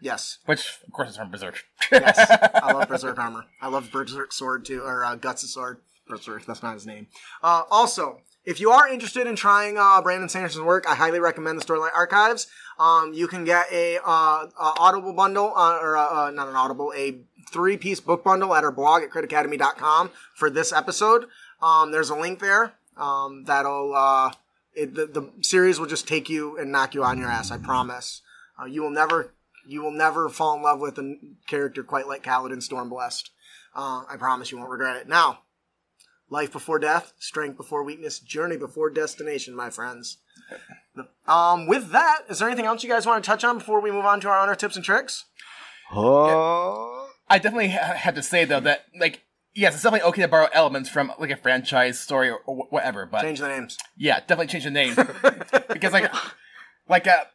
[0.01, 0.39] yes.
[0.45, 1.63] Which, of course, is from Berserk.
[1.91, 3.45] Yes, I love Berserk armor.
[3.61, 5.77] I love Berserk sword too, or uh, Guts' sword.
[6.07, 7.07] Berserk, that's not his name.
[7.41, 11.59] Uh, also, if you are interested in trying uh, Brandon Sanderson's work, I highly recommend
[11.59, 12.47] the Stormlight Archives.
[12.79, 16.55] Um, you can get a, uh, a Audible bundle, uh, or uh, uh, not an
[16.55, 17.19] Audible, a
[17.51, 21.27] three-piece book bundle at our blog at critacademy.com for this episode.
[21.61, 24.31] Um, there's a link there um, that'll uh,
[24.75, 27.51] it, the, the series will just take you and knock you on your ass.
[27.51, 28.21] I promise.
[28.59, 29.33] Uh, you will never
[29.65, 31.15] you will never fall in love with a
[31.47, 33.29] character quite like Kaladin Stormblessed.
[33.75, 35.07] Uh, I promise you won't regret it.
[35.07, 35.39] Now,
[36.33, 40.17] life before death, strength before weakness, journey before destination, my friends.
[41.27, 43.91] Um, with that, is there anything else you guys want to touch on before we
[43.91, 45.25] move on to our honor tips and tricks?
[45.93, 47.07] Oh.
[47.29, 49.21] I definitely ha- have to say, though, that, like,
[49.53, 53.05] yes, it's definitely okay to borrow elements from, like, a franchise story or, or whatever,
[53.05, 53.77] but Change the names.
[53.95, 54.95] yeah, definitely change the name.
[55.71, 56.11] because, like,
[56.89, 57.25] like, uh,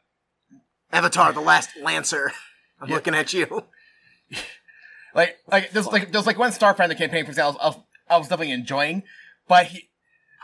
[0.93, 2.33] Avatar, the Last Lancer.
[2.81, 3.65] I'm looking at you.
[5.15, 7.85] Like, like there's like there's like one Starfinder campaign for example, I was, I was
[8.09, 9.03] definitely enjoying,
[9.49, 9.89] but he,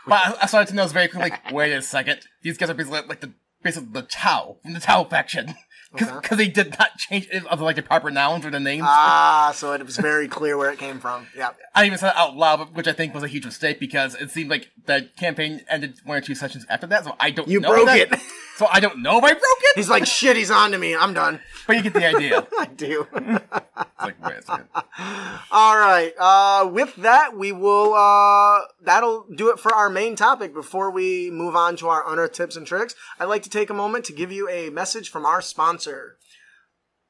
[0.07, 1.31] but I, I started to notice very quickly.
[1.31, 4.81] Like, wait a second, these guys are basically like the basically the Tau from the
[4.81, 5.55] Tau faction,
[5.93, 6.37] because Okay.
[6.37, 8.85] they did not change it of like the proper nouns or the names.
[8.87, 11.27] Ah, so it was very clear where it came from.
[11.37, 11.51] Yeah.
[11.75, 14.31] I even said it out loud, which I think was a huge mistake because it
[14.31, 17.05] seemed like the campaign ended one or two sessions after that.
[17.05, 18.13] So I don't You broke that.
[18.13, 18.21] it.
[18.57, 20.95] So I don't know if I broke it, He's like, shit, he's on to me.
[20.95, 21.41] I'm done.
[21.67, 22.47] but you get the idea.
[22.59, 23.07] I do.
[23.77, 24.69] It's like, wait a second.
[25.51, 26.13] All right.
[26.19, 27.95] Uh, with that, we will.
[27.95, 30.53] Uh, that'll do it for our main topic.
[30.53, 33.75] Before we move on to our unearthed tips and tricks, I'd like to take a
[33.75, 36.19] moment to give you a message from our sponsor,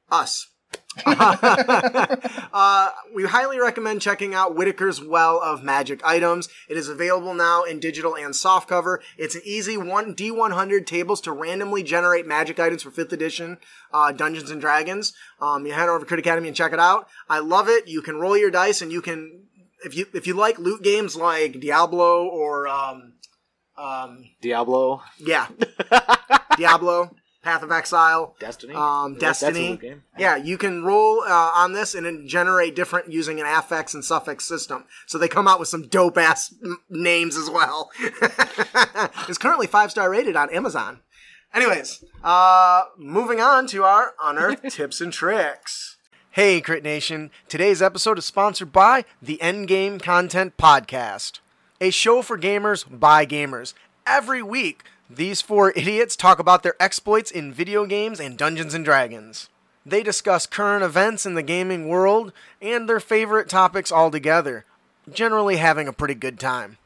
[0.09, 0.47] us.
[1.05, 6.47] uh, we highly recommend checking out Whitaker's Well of Magic items.
[6.69, 8.99] It is available now in digital and softcover.
[9.17, 13.57] It's an easy one D100 tables to randomly generate magic items for 5th edition
[13.95, 15.13] uh, Dungeons and Dragons.
[15.39, 17.07] Um, you head over to Crit Academy and check it out.
[17.29, 17.87] I love it.
[17.87, 19.43] You can roll your dice and you can,
[19.83, 23.13] if you if you like loot games like Diablo or um,
[23.77, 25.47] um, Diablo, yeah,
[26.57, 27.15] Diablo,
[27.45, 29.79] Path of Exile, Destiny, um, Destiny.
[30.17, 34.03] Yeah, you can roll uh, on this and then generate different using an affix and
[34.03, 34.85] suffix system.
[35.05, 37.91] So they come out with some dope ass m- names as well.
[39.29, 41.01] it's currently five star rated on Amazon.
[41.53, 45.97] Anyways, uh, moving on to our unearthed tips and tricks.
[46.31, 47.29] Hey, Crit Nation!
[47.47, 51.41] Today's episode is sponsored by the Endgame Content Podcast,
[51.79, 53.75] a show for gamers by gamers.
[54.07, 58.83] Every week, these four idiots talk about their exploits in video games and Dungeons and
[58.83, 59.49] Dragons.
[59.85, 64.65] They discuss current events in the gaming world and their favorite topics altogether,
[65.11, 66.77] generally having a pretty good time.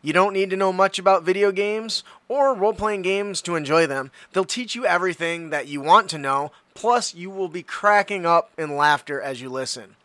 [0.00, 3.88] You don't need to know much about video games or role playing games to enjoy
[3.88, 4.12] them.
[4.32, 8.52] They'll teach you everything that you want to know, plus, you will be cracking up
[8.56, 9.96] in laughter as you listen.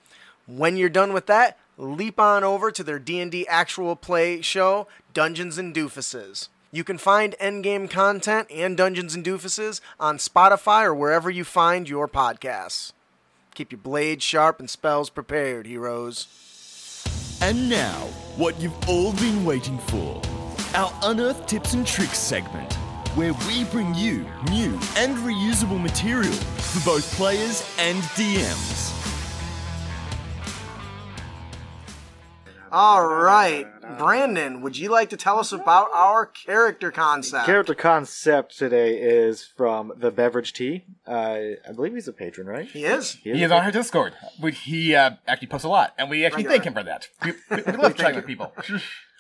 [0.48, 5.60] When you're done with that, leap on over to their D&D actual play show, Dungeons
[5.60, 6.48] and Doofuses.
[6.74, 11.90] You can find endgame content and Dungeons and Doofuses on Spotify or wherever you find
[11.90, 12.94] your podcasts.
[13.54, 16.28] Keep your blades sharp and spells prepared, heroes.
[17.42, 18.08] And now,
[18.38, 20.22] what you've all been waiting for
[20.74, 22.72] our Unearthed Tips and Tricks segment,
[23.16, 29.01] where we bring you new and reusable material for both players and DMs.
[32.74, 33.68] All right,
[33.98, 37.46] Brandon, would you like to tell us about our character concept?
[37.46, 40.86] Character concept today is from the beverage tea.
[41.06, 41.12] Uh,
[41.68, 42.66] I believe he's a patron, right?
[42.66, 43.16] he is.
[43.16, 44.14] He He is on our Discord.
[44.42, 47.10] We, he uh, actually posts a lot, and we actually thank him for that.
[47.26, 48.54] We, we, we love chatting with people.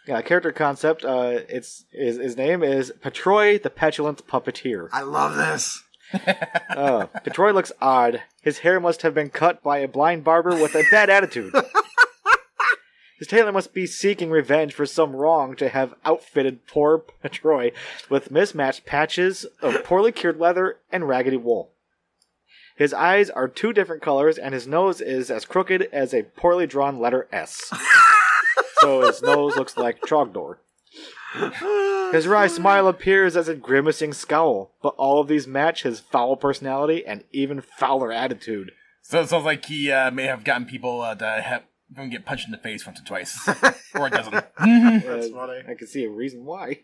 [0.08, 1.06] Yeah, character concept.
[1.06, 4.90] Uh, it's his, his name is Petroy the Petulant Puppeteer.
[4.92, 5.84] I love this.
[6.12, 8.24] Uh, Petroy looks odd.
[8.42, 11.54] His hair must have been cut by a blind barber with a bad attitude.
[13.22, 17.72] His tailor must be seeking revenge for some wrong to have outfitted poor Petroy
[18.10, 21.70] with mismatched patches of poorly cured leather and raggedy wool.
[22.76, 26.66] His eyes are two different colors, and his nose is as crooked as a poorly
[26.66, 27.72] drawn letter S.
[28.80, 30.58] so his nose looks like Trogdor.
[32.12, 36.38] His wry smile appears as a grimacing scowl, but all of these match his foul
[36.38, 38.72] personality and even fouler attitude.
[39.04, 41.62] So it sounds like he uh, may have gotten people uh, to
[41.96, 43.48] have them get punched in the face once or twice,
[43.96, 44.34] or a dozen.
[44.60, 45.62] That's funny.
[45.68, 46.82] I can see a reason why.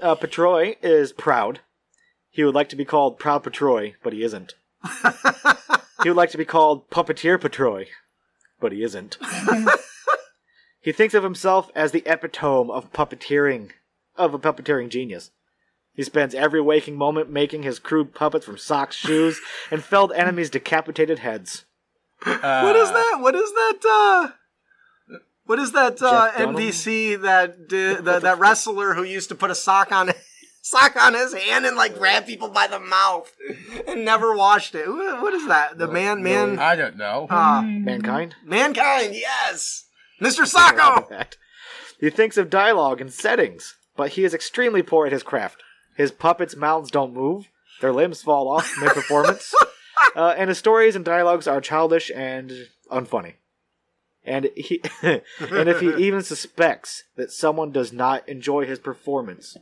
[0.00, 1.60] uh, Petroy is proud.
[2.30, 4.54] He would like to be called Proud Petroy, but he isn't.
[6.02, 7.86] he would like to be called Puppeteer Petroy,
[8.60, 9.18] but he isn't.
[10.80, 13.70] he thinks of himself as the epitome of puppeteering,
[14.16, 15.30] of a puppeteering genius.
[15.94, 20.50] He spends every waking moment making his crude puppets from socks, shoes, and felled enemies'
[20.50, 21.64] decapitated heads.
[22.26, 23.18] Uh, What is that?
[23.20, 23.78] What is that?
[23.88, 25.16] Uh,
[25.46, 26.56] what is that uh, Jeff Dunham?
[26.56, 30.10] NPC that did, the, that wrestler who used to put a sock on
[30.62, 33.32] sock on his hand and like grab people by the mouth
[33.86, 34.86] and never washed it?
[34.88, 35.78] What is that?
[35.78, 37.26] The man, man, I don't know.
[37.30, 38.34] uh, Mankind?
[38.44, 39.14] mankind.
[39.14, 39.86] Yes,
[40.20, 41.08] Mister Socko.
[41.08, 41.36] that.
[42.00, 45.62] He thinks of dialogue and settings, but he is extremely poor at his craft.
[45.96, 47.48] His puppets' mouths don't move,
[47.80, 49.52] their limbs fall off mid performance,
[50.16, 52.52] uh, and his stories and dialogues are childish and
[52.90, 53.34] unfunny.
[54.24, 59.56] And he, and if he even suspects that someone does not enjoy his performance,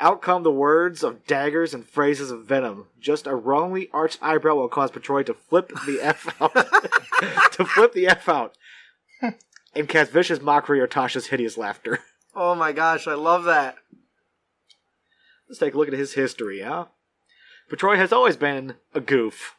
[0.00, 2.86] out come the words of daggers and phrases of venom.
[3.00, 6.54] Just a wrongly arched eyebrow will cause Petroy to flip the f out,
[7.52, 8.56] to flip the f out,
[9.74, 12.00] and cast vicious mockery or Tasha's hideous laughter.
[12.34, 13.76] Oh my gosh, I love that.
[15.48, 16.86] Let's take a look at his history, huh?
[17.70, 19.56] Petroy has always been a goof.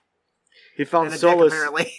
[0.76, 1.54] He found dick, solace.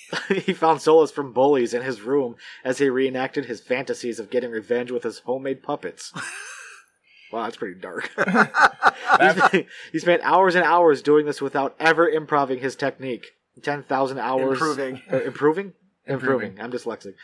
[0.28, 4.50] he found solace from bullies in his room as he reenacted his fantasies of getting
[4.50, 6.12] revenge with his homemade puppets.
[7.32, 8.10] wow, that's pretty dark.
[8.16, 13.26] he, spent, he spent hours and hours doing this without ever improving his technique.
[13.62, 15.02] Ten thousand hours Improving.
[15.12, 15.74] Uh, improving,
[16.06, 16.56] improving.
[16.56, 16.60] Improving.
[16.60, 17.14] I'm dyslexic.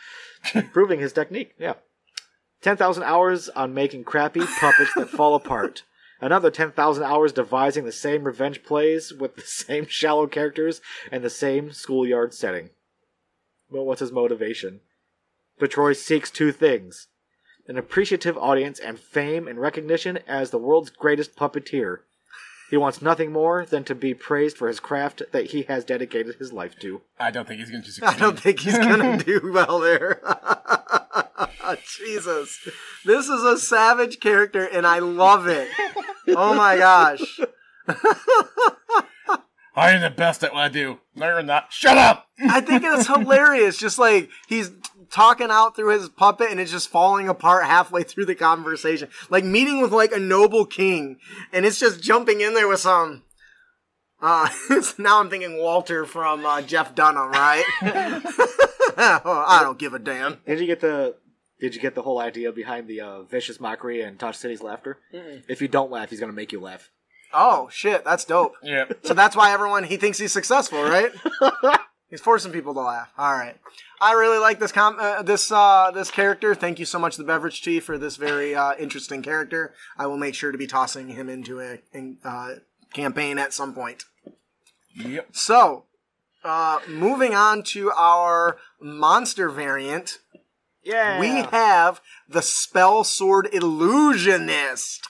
[0.53, 1.55] improving his technique.
[1.57, 1.73] Yeah.
[2.61, 5.83] 10,000 hours on making crappy puppets that fall apart.
[6.19, 11.29] Another 10,000 hours devising the same revenge plays with the same shallow characters and the
[11.29, 12.71] same schoolyard setting.
[13.71, 14.81] But what's his motivation?
[15.59, 17.07] Petroy seeks two things
[17.67, 21.99] an appreciative audience and fame and recognition as the world's greatest puppeteer.
[22.69, 26.35] He wants nothing more than to be praised for his craft that he has dedicated
[26.35, 27.01] his life to.
[27.19, 28.15] I don't think he's going to succeed.
[28.15, 30.21] I don't think he's gonna do well there.
[31.97, 32.67] Jesus,
[33.05, 35.69] this is a savage character, and I love it.
[36.29, 37.39] Oh my gosh.
[39.75, 40.99] I am the best at what I do.
[41.15, 41.71] No, you're not.
[41.71, 42.27] Shut up!
[42.49, 43.77] I think it's hilarious.
[43.77, 44.71] Just like he's
[45.11, 49.07] talking out through his puppet and it's just falling apart halfway through the conversation.
[49.29, 51.17] Like meeting with like a noble king
[51.53, 53.23] and it's just jumping in there with some.
[54.19, 54.49] Uh,
[54.97, 57.63] now I'm thinking Walter from uh, Jeff Dunham, right?
[58.99, 60.39] Oh, I don't give a damn.
[60.47, 61.15] Did you get the
[61.59, 64.99] did you get the whole idea behind the uh, vicious mockery and Tasha's hideous laughter?
[65.47, 66.89] If you don't laugh, he's gonna make you laugh.
[67.33, 68.53] Oh shit, that's dope.
[68.63, 68.85] Yeah.
[69.03, 71.11] So that's why everyone he thinks he's successful, right?
[72.09, 73.11] he's forcing people to laugh.
[73.17, 73.57] All right.
[73.99, 76.55] I really like this com- uh, this uh, this character.
[76.55, 79.73] Thank you so much, the beverage chief, for this very uh, interesting character.
[79.97, 82.55] I will make sure to be tossing him into a, in- uh,
[82.93, 84.05] campaign at some point.
[84.95, 85.29] Yep.
[85.33, 85.83] So,
[86.43, 90.19] uh, moving on to our monster variant,
[90.87, 91.19] Yeah.
[91.19, 95.07] we have the Spell Sword Illusionist.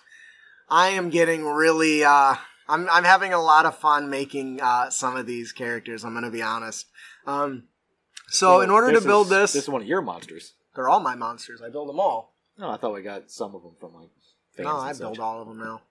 [0.69, 2.35] I am getting really, uh,
[2.67, 6.31] I'm, I'm having a lot of fun making, uh, some of these characters, I'm gonna
[6.31, 6.87] be honest.
[7.25, 7.63] Um,
[8.29, 10.53] so in order to build is, this, this is one of your monsters.
[10.75, 11.61] they're all my monsters.
[11.61, 12.33] I build them all.
[12.57, 14.09] No, I thought we got some of them from like.
[14.55, 15.01] Fans No, I such.
[15.01, 15.81] build all of them now.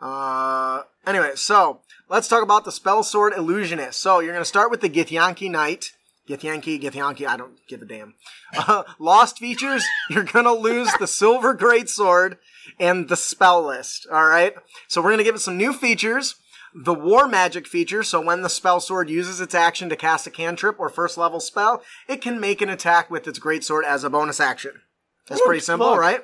[0.00, 3.98] Uh, anyway, so let's talk about the Spell Sword Illusionist.
[4.00, 5.92] So you're gonna start with the Githyanki Knight.
[6.28, 8.14] Githyanki, Githyanki, I don't give a damn.
[8.56, 12.38] Uh, lost features, you're gonna lose the Silver Greatsword
[12.80, 14.54] and the Spell List, alright?
[14.88, 16.36] So we're gonna give it some new features.
[16.74, 20.30] The War Magic feature, so when the Spell Sword uses its action to cast a
[20.30, 24.10] cantrip or first level spell, it can make an attack with its Greatsword as a
[24.10, 24.80] bonus action.
[25.28, 26.00] That's pretty simple, fuck.
[26.00, 26.20] right?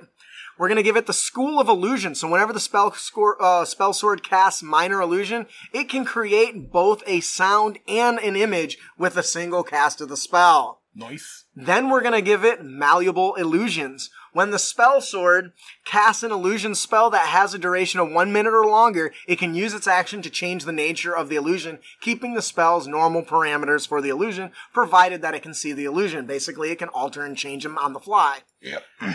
[0.61, 2.15] We're gonna give it the School of Illusion.
[2.15, 7.03] So whenever the spell score, uh, spell sword casts minor illusion, it can create both
[7.07, 10.83] a sound and an image with a single cast of the spell.
[10.95, 11.47] Nice.
[11.57, 14.11] Then we're gonna give it malleable illusions.
[14.35, 15.53] When the spell sword
[15.87, 19.55] casts an illusion spell that has a duration of one minute or longer, it can
[19.55, 23.89] use its action to change the nature of the illusion, keeping the spell's normal parameters
[23.89, 26.27] for the illusion, provided that it can see the illusion.
[26.27, 28.41] Basically, it can alter and change them on the fly.
[28.61, 28.85] Yep.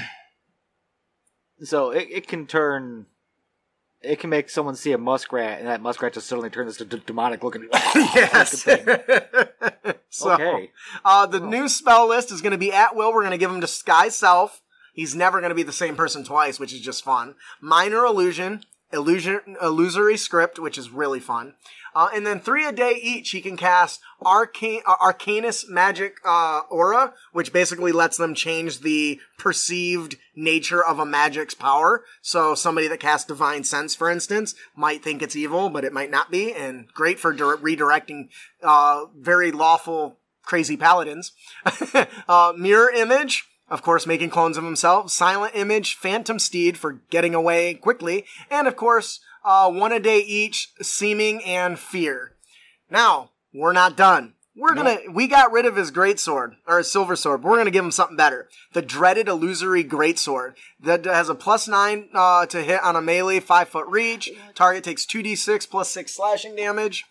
[1.63, 3.05] So it, it can turn.
[4.01, 7.03] It can make someone see a muskrat, and that muskrat just suddenly turns into d-
[7.07, 7.67] demonic looking.
[7.95, 8.61] Yes.
[10.09, 10.71] so, Okay.
[11.03, 13.11] uh, the new spell list is going to be at will.
[13.11, 14.61] We're going to give him disguise self.
[14.93, 17.35] He's never going to be the same person twice, which is just fun.
[17.59, 18.61] Minor illusion,
[18.93, 21.55] illusion, illusory script, which is really fun.
[21.95, 26.61] Uh, and then three a day each, he can cast arcane, uh, Arcanist's magic uh,
[26.69, 32.03] aura, which basically lets them change the perceived nature of a magic's power.
[32.21, 36.11] So somebody that casts divine sense, for instance, might think it's evil, but it might
[36.11, 38.27] not be, and great for dire- redirecting
[38.61, 41.31] uh, very lawful crazy paladins.
[42.27, 43.45] uh, mirror image.
[43.67, 45.09] Of course, making clones of himself.
[45.09, 48.25] Silent image, phantom steed for getting away quickly.
[48.51, 52.33] And of course, uh, one a day each, seeming and fear.
[52.89, 54.33] Now, we're not done.
[54.57, 57.57] We're gonna, we got rid of his great sword, or his silver sword, but we're
[57.57, 58.47] gonna give him something better.
[58.71, 63.01] The dreaded illusory great sword that has a plus nine, uh, to hit on a
[63.01, 64.31] melee five foot reach.
[64.53, 67.03] Target takes 2d6 plus six slashing damage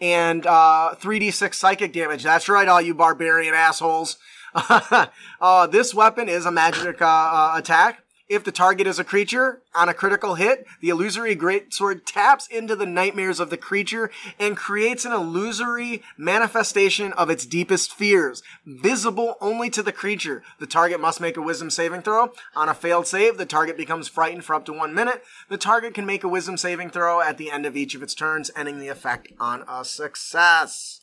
[0.00, 2.22] and uh, 3d6 psychic damage.
[2.22, 4.16] That's right, all you barbarian assholes.
[4.54, 8.03] uh, this weapon is a magic uh, uh, attack.
[8.26, 12.74] If the target is a creature on a critical hit, the illusory greatsword taps into
[12.74, 19.36] the nightmares of the creature and creates an illusory manifestation of its deepest fears, visible
[19.42, 20.42] only to the creature.
[20.58, 22.32] The target must make a wisdom saving throw.
[22.56, 25.22] On a failed save, the target becomes frightened for up to one minute.
[25.50, 28.14] The target can make a wisdom saving throw at the end of each of its
[28.14, 31.02] turns, ending the effect on a success.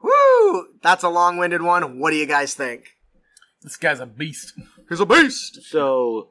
[0.00, 0.68] Woo!
[0.82, 1.98] That's a long-winded one.
[1.98, 2.96] What do you guys think?
[3.60, 4.54] This guy's a beast.
[4.88, 5.64] He's a beast.
[5.64, 6.30] So,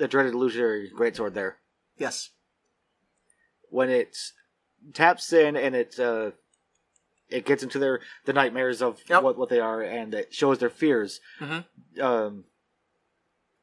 [0.00, 1.58] the dreaded illusory greatsword there.
[1.98, 2.30] Yes.
[3.68, 4.16] When it
[4.94, 6.30] taps in and it uh,
[7.28, 9.22] it gets into their the nightmares of Yep.
[9.22, 11.20] what what they are, and it shows their fears.
[11.38, 11.64] Mhm.
[12.00, 12.44] Um,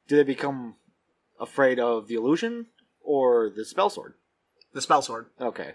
[0.08, 0.76] do they become
[1.40, 2.68] afraid of the illusion
[3.02, 4.14] or the spell sword?
[4.74, 5.26] The spell sword.
[5.42, 5.74] Okay.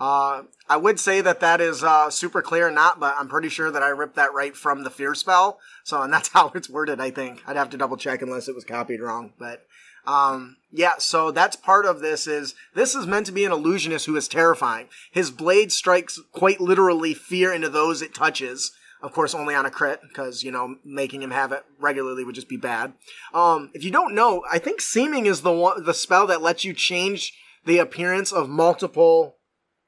[0.00, 3.48] Uh, I would say that that is uh, super clear, or not, but I'm pretty
[3.48, 5.60] sure that I ripped that right from the fear spell.
[5.84, 7.00] So, and that's how it's worded.
[7.00, 9.32] I think I'd have to double check unless it was copied wrong.
[9.38, 9.64] But
[10.06, 12.26] um, yeah, so that's part of this.
[12.26, 14.88] Is this is meant to be an illusionist who is terrifying.
[15.10, 18.72] His blade strikes quite literally fear into those it touches.
[19.02, 22.36] Of course, only on a crit, because, you know, making him have it regularly would
[22.36, 22.92] just be bad.
[23.34, 26.64] Um, if you don't know, I think Seeming is the one, the spell that lets
[26.64, 27.32] you change
[27.64, 29.38] the appearance of multiple,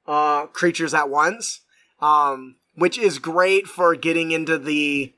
[0.08, 1.60] uh, creatures at once.
[2.00, 5.14] Um, which is great for getting into the,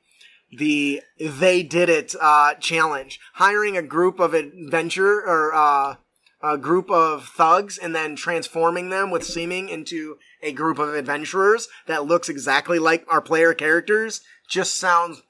[0.51, 3.19] the they did it, uh, challenge.
[3.33, 5.95] Hiring a group of adventure, or, uh,
[6.41, 11.67] a group of thugs and then transforming them with seeming into a group of adventurers
[11.87, 15.21] that looks exactly like our player characters just sounds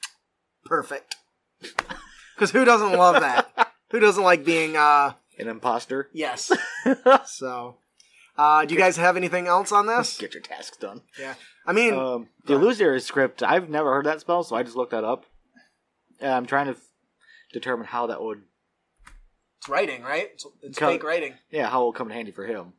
[0.65, 1.15] perfect.
[2.35, 3.73] Because who doesn't love that?
[3.89, 6.07] who doesn't like being, uh, An imposter.
[6.13, 6.51] yes.
[7.25, 7.77] so,
[8.37, 10.19] uh, do you guys have anything else on this?
[10.19, 11.01] Get your tasks done.
[11.19, 11.33] Yeah.
[11.67, 13.43] I mean, Um, the illusionary script.
[13.43, 15.25] I've never heard that spell, so I just looked that up.
[16.19, 16.87] And I'm trying to f-
[17.53, 18.41] determine how that would,
[19.59, 20.29] it's writing, right?
[20.33, 21.33] It's, it's Co- fake writing.
[21.51, 22.73] yeah, how it will come in handy for him.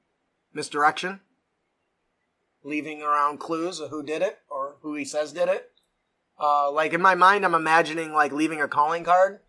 [0.54, 1.20] Misdirection.
[2.64, 5.70] Leaving around clues of who did it or who he says did it.
[6.40, 9.40] Uh, like in my mind, I'm imagining like leaving a calling card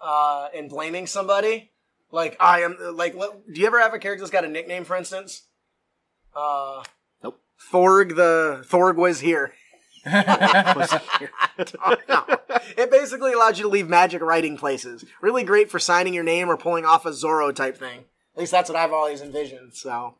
[0.00, 1.72] uh, and blaming somebody.
[2.12, 2.76] Like I am.
[2.94, 5.42] Like, do you ever have a character that's got a nickname, for instance?
[6.34, 6.82] Uh.
[7.72, 9.52] Thorg the Thorg was here.
[10.06, 10.18] no.
[12.76, 15.04] It basically allows you to leave magic writing places.
[15.20, 18.04] Really great for signing your name or pulling off a Zorro type thing.
[18.34, 19.74] At least that's what I've always envisioned.
[19.74, 20.14] So,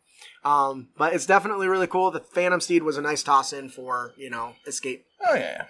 [0.44, 2.10] um, but it's definitely really cool.
[2.10, 5.06] The Phantom Steed was a nice toss in for you know escape.
[5.26, 5.64] Oh yeah.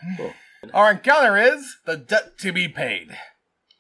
[0.72, 3.16] Our encounter is the debt to be paid.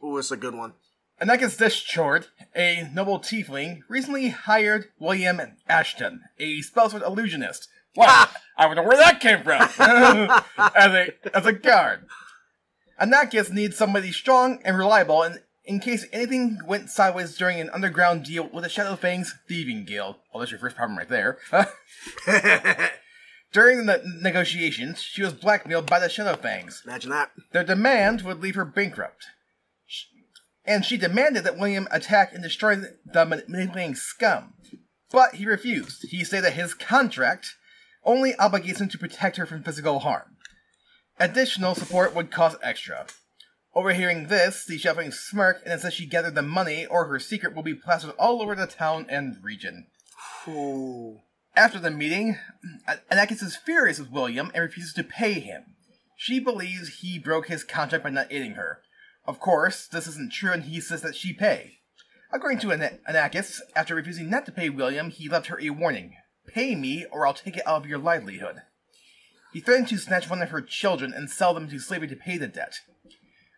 [0.02, 0.74] Ooh, it's a good one.
[1.18, 2.28] And that gets this short.
[2.54, 7.68] A noble tiefling recently hired William Ashton, a spellsword illusionist.
[7.96, 9.60] Wow, I wonder where that came from.
[10.74, 12.06] as a as a guard.
[13.00, 18.24] Anakis needs somebody strong and reliable in, in case anything went sideways during an underground
[18.24, 20.16] deal with the Shadowfangs Thieving Guild.
[20.32, 21.38] Well, that's your first problem right there.
[23.52, 26.84] during the negotiations, she was blackmailed by the Shadowfangs.
[26.84, 27.32] Imagine that.
[27.52, 29.26] Their demand would leave her bankrupt.
[30.64, 34.54] And she demanded that William attack and destroy the ma- manipulating scum.
[35.10, 36.06] But he refused.
[36.08, 37.54] He said that his contract
[38.04, 40.36] only obligates him to protect her from physical harm.
[41.18, 43.06] Additional support would cost extra.
[43.74, 47.62] Overhearing this, the Shadowfang smirk and says she gathered the money or her secret will
[47.62, 49.86] be plastered all over the town and region.
[50.48, 51.20] Ooh.
[51.56, 52.38] After the meeting,
[53.10, 55.64] Anakis is furious with William and refuses to pay him.
[56.16, 58.80] She believes he broke his contract by not aiding her.
[59.24, 61.78] Of course, this isn't true and he says that she pay.
[62.32, 66.14] According to Ana- Anakis, after refusing not to pay William, he left her a warning.
[66.54, 68.62] Pay me or I'll take it out of your livelihood.
[69.52, 72.38] He threatened to snatch one of her children and sell them to slavery to pay
[72.38, 72.76] the debt.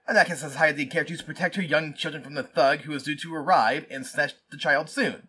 [0.09, 3.03] Anakis has hired the characters to protect her young children from the thug who is
[3.03, 5.29] due to arrive and snatch the child soon.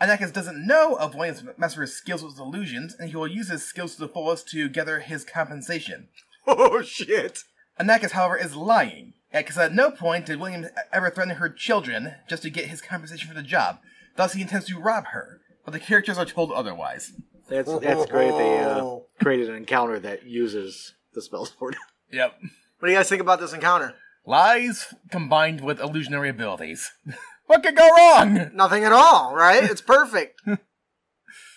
[0.00, 3.94] Anakis doesn't know of William's master's skills with illusions, and he will use his skills
[3.94, 6.08] to the fullest to gather his compensation.
[6.48, 7.40] Oh shit.
[7.80, 12.44] Anakis, however, is lying, because at no point did William ever threaten her children just
[12.44, 13.80] to get his compensation for the job.
[14.14, 17.12] Thus, he intends to rob her, but the characters are told otherwise.
[17.50, 18.30] That's that's great.
[18.30, 21.76] They uh, created an encounter that uses the spell sword.
[22.12, 22.34] Yep.
[22.78, 23.92] What do you guys think about this encounter?
[24.24, 26.92] Lies combined with illusionary abilities.
[27.46, 28.52] what could go wrong?
[28.54, 29.64] Nothing at all, right?
[29.64, 30.40] It's perfect.
[30.46, 30.58] what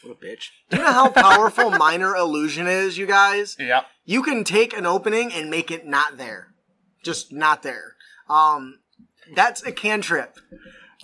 [0.06, 0.50] a bitch!
[0.72, 3.58] Do you know how powerful minor illusion is, you guys?
[3.60, 3.86] Yep.
[4.06, 6.48] You can take an opening and make it not there.
[7.04, 7.96] Just not there.
[8.28, 8.80] Um,
[9.36, 10.36] that's a cantrip.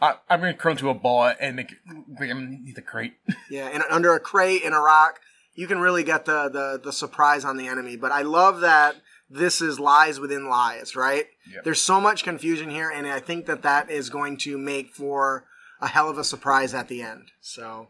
[0.02, 1.78] I, I'm gonna curl into a ball and make it
[2.20, 3.14] like I'm need the crate.
[3.50, 5.20] Yeah, and under a crate, in a rock,
[5.54, 7.96] you can really get the, the, the surprise on the enemy.
[7.96, 8.96] But I love that
[9.30, 11.28] this is lies within lies, right?
[11.52, 11.64] Yep.
[11.64, 15.46] There's so much confusion here, and I think that that is going to make for
[15.80, 17.32] a hell of a surprise at the end.
[17.40, 17.90] So,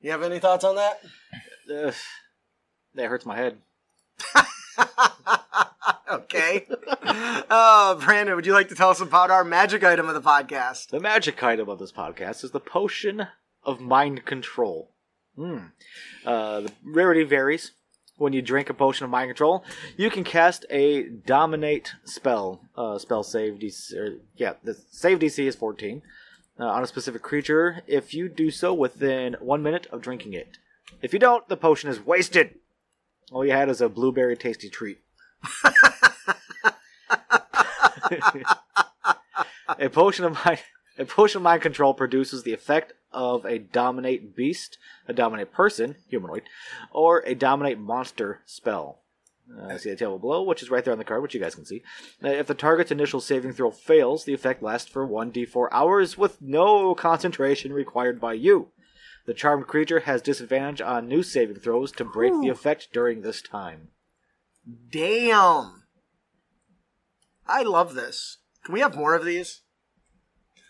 [0.00, 1.00] you have any thoughts on that?
[1.74, 1.94] Ugh,
[2.94, 3.58] that hurts my head.
[6.10, 6.66] okay.
[7.50, 10.88] uh, Brandon, would you like to tell us about our magic item of the podcast?
[10.88, 13.28] The magic item of this podcast is the potion
[13.64, 14.90] of mind control.
[15.36, 15.58] Hmm.
[16.24, 17.72] Uh, the rarity varies.
[18.16, 19.64] When you drink a potion of mind control,
[19.96, 22.62] you can cast a dominate spell.
[22.76, 23.94] Uh, spell save DC.
[23.94, 26.02] Or, yeah, the save DC is 14
[26.58, 27.82] uh, on a specific creature.
[27.86, 30.58] If you do so within one minute of drinking it,
[31.00, 32.56] if you don't, the potion is wasted.
[33.30, 34.98] All you had is a blueberry tasty treat.
[39.78, 40.60] a potion of mind
[40.98, 45.96] a potion of mind control produces the effect of a dominate beast, a dominate person,
[46.08, 46.42] humanoid,
[46.90, 48.98] or a dominate monster spell.
[49.56, 51.54] Uh, see the table below, which is right there on the card, which you guys
[51.54, 51.82] can see.
[52.22, 56.42] Uh, if the target's initial saving throw fails, the effect lasts for 1d4 hours with
[56.42, 58.68] no concentration required by you.
[59.24, 63.40] The charmed creature has disadvantage on new saving throws to break the effect during this
[63.40, 63.88] time.
[64.90, 65.77] Damn.
[67.48, 68.38] I love this.
[68.64, 69.62] Can we have more of these?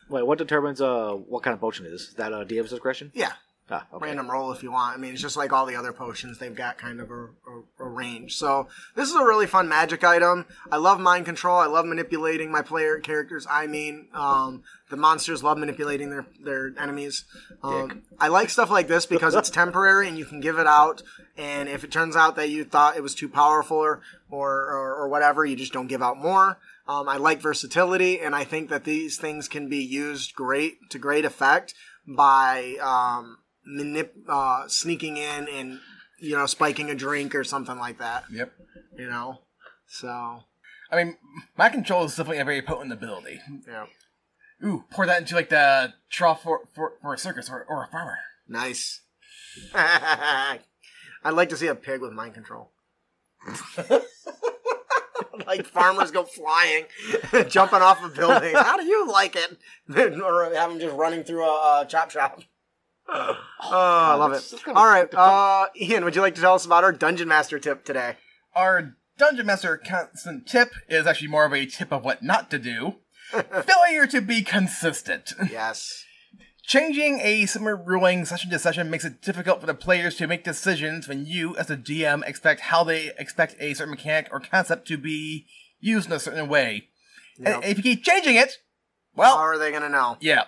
[0.09, 2.03] Wait, what determines uh what kind of potion it is?
[2.03, 3.11] Is that uh, DM's discretion?
[3.15, 3.33] Yeah.
[3.71, 4.07] Ah, okay.
[4.07, 4.97] Random roll if you want.
[4.97, 6.39] I mean, it's just like all the other potions.
[6.39, 8.37] They've got kind of a, a, a range.
[8.37, 10.47] So this is a really fun magic item.
[10.73, 11.59] I love mind control.
[11.59, 13.47] I love manipulating my player characters.
[13.51, 17.25] I mean, um, the monsters love manipulating their their enemies.
[17.63, 21.03] Um, I like stuff like this because it's temporary and you can give it out.
[21.37, 24.01] And if it turns out that you thought it was too powerful or
[24.31, 26.59] or, or, or whatever, you just don't give out more.
[26.87, 30.99] Um, I like versatility, and I think that these things can be used great to
[30.99, 31.75] great effect
[32.07, 33.37] by um,
[33.69, 35.81] manip- uh, sneaking in and
[36.21, 38.25] you know spiking a drink or something like that.
[38.33, 38.53] Yep.
[38.99, 39.41] You know,
[39.87, 40.09] so
[40.91, 41.17] I mean,
[41.57, 43.41] mind control is definitely a very potent ability.
[43.69, 43.87] yeah,
[44.65, 47.89] Ooh, pour that into like the trough for, for, for a circus or, or a
[47.89, 48.19] farmer.
[48.49, 49.03] nice.
[49.75, 50.61] I'd
[51.33, 52.71] like to see a pig with mind control.
[55.47, 56.85] like farmers go flying,
[57.49, 58.59] jumping off of buildings.
[58.59, 59.59] How do you like it?
[60.23, 62.41] or have them just running through a, a chop shop.
[63.61, 64.55] Oh, I love it.
[64.69, 67.85] All right, uh, Ian, would you like to tell us about our Dungeon Master tip
[67.85, 68.15] today?
[68.55, 72.59] Our Dungeon Master constant tip is actually more of a tip of what not to
[72.59, 72.97] do.
[73.33, 75.33] Failure to be consistent.
[75.51, 76.05] Yes.
[76.63, 80.45] Changing a similar ruling session to session makes it difficult for the players to make
[80.45, 84.87] decisions when you, as the DM, expect how they expect a certain mechanic or concept
[84.89, 85.47] to be
[85.81, 86.89] used in a certain way.
[87.39, 87.55] Yep.
[87.55, 88.59] And if you keep changing it,
[89.17, 90.17] well, How are they gonna know?
[90.21, 90.45] yeah.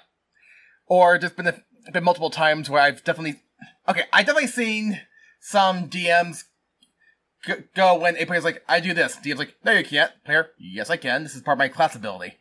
[0.87, 1.63] Or been a,
[1.93, 3.41] been multiple times where I've definitely,
[3.89, 5.01] okay, I definitely seen
[5.41, 6.45] some DMs
[7.47, 9.17] g- go when a player's like, I do this.
[9.17, 10.13] DM's like, no, you can't.
[10.25, 11.23] Player, yes, I can.
[11.23, 12.37] This is part of my class ability.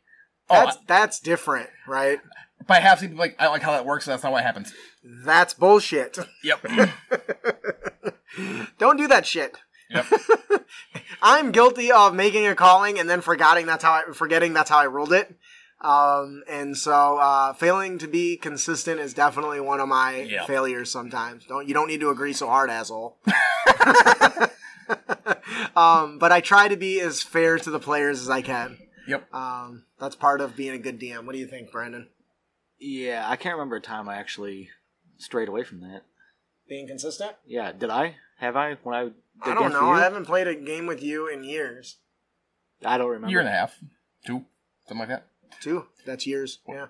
[0.49, 2.19] Oh, That's that's different, right?
[2.67, 4.31] but I have seen people like, I don't like how that works, so that's not
[4.31, 4.73] what happens.
[5.03, 6.17] That's bullshit.
[6.43, 6.65] Yep.
[8.77, 9.57] Don't do that shit.
[9.89, 10.05] yep.
[11.21, 14.79] I'm guilty of making a calling and then forgetting that's how I forgetting that's how
[14.79, 15.35] I ruled it.
[15.81, 20.45] Um, and so uh, failing to be consistent is definitely one of my Yeah.
[20.45, 20.91] failures.
[20.91, 23.17] Sometimes don't you don't need to agree so hard, asshole.
[25.75, 28.77] um, but I try to be as fair to the players as I can.
[29.07, 29.33] Yep.
[29.33, 31.25] Um, that's part of being a good DM.
[31.25, 32.07] What do you think, Brandon?
[32.79, 34.69] Yeah, I can't remember a time I actually
[35.17, 36.03] strayed away from that.
[36.67, 37.33] Being consistent?
[37.45, 38.15] Yeah, did I?
[38.39, 38.75] Have I?
[38.83, 39.13] When I did
[39.43, 39.89] I don't know.
[39.89, 41.97] I haven't played a game with you in years.
[42.85, 43.31] I don't remember.
[43.31, 43.77] Year and a half.
[44.25, 44.45] Two.
[44.87, 45.25] Something like that.
[45.61, 45.87] Two.
[46.05, 46.59] That's years.
[46.67, 46.87] Yeah.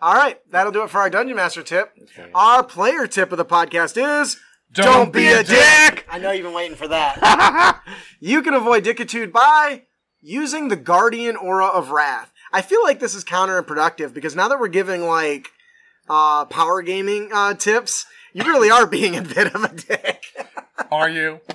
[0.00, 1.92] All right, that'll do it for our Dungeon Master tip.
[2.02, 2.30] Okay.
[2.34, 4.38] Our player tip of the podcast is
[4.72, 6.06] Don't be a dick!
[6.10, 7.82] I know you've been waiting for that.
[8.20, 9.84] you can avoid dickitude by
[10.20, 12.32] using the Guardian Aura of Wrath.
[12.52, 15.48] I feel like this is counterproductive because now that we're giving like
[16.08, 18.06] uh, power gaming uh, tips,
[18.36, 20.22] you really are being a bit of a dick.
[20.90, 21.40] Are you?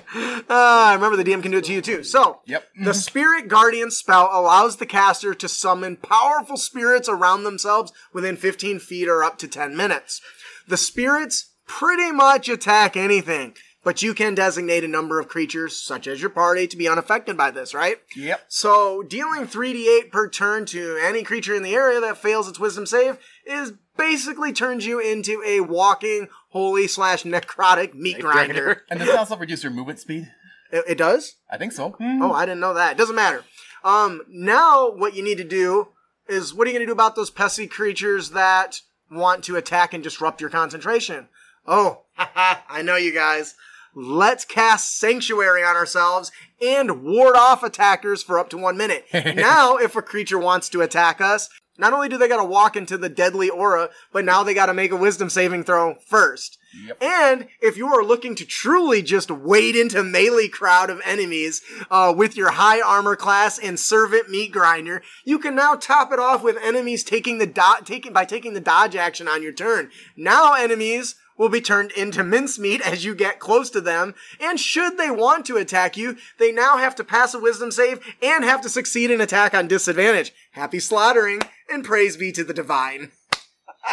[0.48, 2.04] Uh, remember, the DM can do it to you too.
[2.04, 2.68] So, Yep.
[2.84, 8.78] the Spirit Guardian spell allows the caster to summon powerful spirits around themselves within 15
[8.78, 10.20] feet or up to 10 minutes.
[10.68, 16.06] The spirits pretty much attack anything, but you can designate a number of creatures, such
[16.06, 17.96] as your party, to be unaffected by this, right?
[18.14, 18.44] Yep.
[18.48, 22.84] So, dealing 3d8 per turn to any creature in the area that fails its wisdom
[22.84, 23.16] save
[23.46, 28.82] is basically turns you into a walking holy slash necrotic meat grinder.
[28.90, 30.30] And does it also reduce your movement speed?
[30.70, 31.36] It, it does?
[31.50, 31.96] I think so.
[31.98, 32.92] Oh, I didn't know that.
[32.92, 33.42] It Doesn't matter.
[33.82, 35.88] Um, now what you need to do
[36.28, 38.80] is what are you going to do about those pesky creatures that
[39.10, 41.28] want to attack and disrupt your concentration?
[41.66, 43.54] Oh, I know you guys.
[43.94, 49.06] Let's cast Sanctuary on ourselves and ward off attackers for up to one minute.
[49.12, 51.48] now, if a creature wants to attack us,
[51.82, 54.92] not only do they gotta walk into the deadly aura, but now they gotta make
[54.92, 56.58] a wisdom saving throw first.
[56.86, 57.02] Yep.
[57.02, 61.60] And if you are looking to truly just wade into melee crowd of enemies
[61.90, 66.20] uh, with your high armor class and servant meat grinder, you can now top it
[66.20, 69.90] off with enemies taking the do- taking by taking the dodge action on your turn.
[70.16, 74.98] Now enemies will be turned into mincemeat as you get close to them, and should
[74.98, 78.60] they want to attack you, they now have to pass a wisdom save and have
[78.62, 80.32] to succeed an attack on disadvantage.
[80.52, 83.10] Happy slaughtering, and praise be to the divine.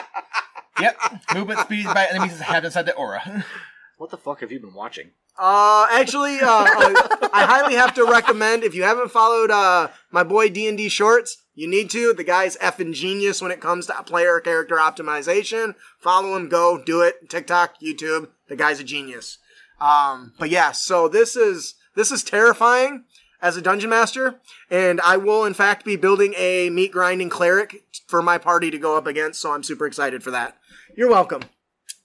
[0.79, 0.97] Yep.
[1.35, 3.45] Movement speed by enemies is have inside the aura.
[3.97, 5.11] What the fuck have you been watching?
[5.37, 10.23] Uh, actually, uh, uh, I highly have to recommend if you haven't followed uh my
[10.23, 12.13] boy D and D Shorts, You need to.
[12.13, 15.75] The guy's effing genius when it comes to player character optimization.
[15.99, 17.29] Follow him, go, do it.
[17.29, 18.29] TikTok, YouTube.
[18.47, 19.39] The guy's a genius.
[19.81, 23.03] Um, but yeah, so this is this is terrifying
[23.41, 24.39] as a dungeon master,
[24.71, 28.77] and I will in fact be building a meat grinding cleric for my party to
[28.77, 29.41] go up against.
[29.41, 30.55] So I'm super excited for that.
[30.95, 31.41] You're welcome.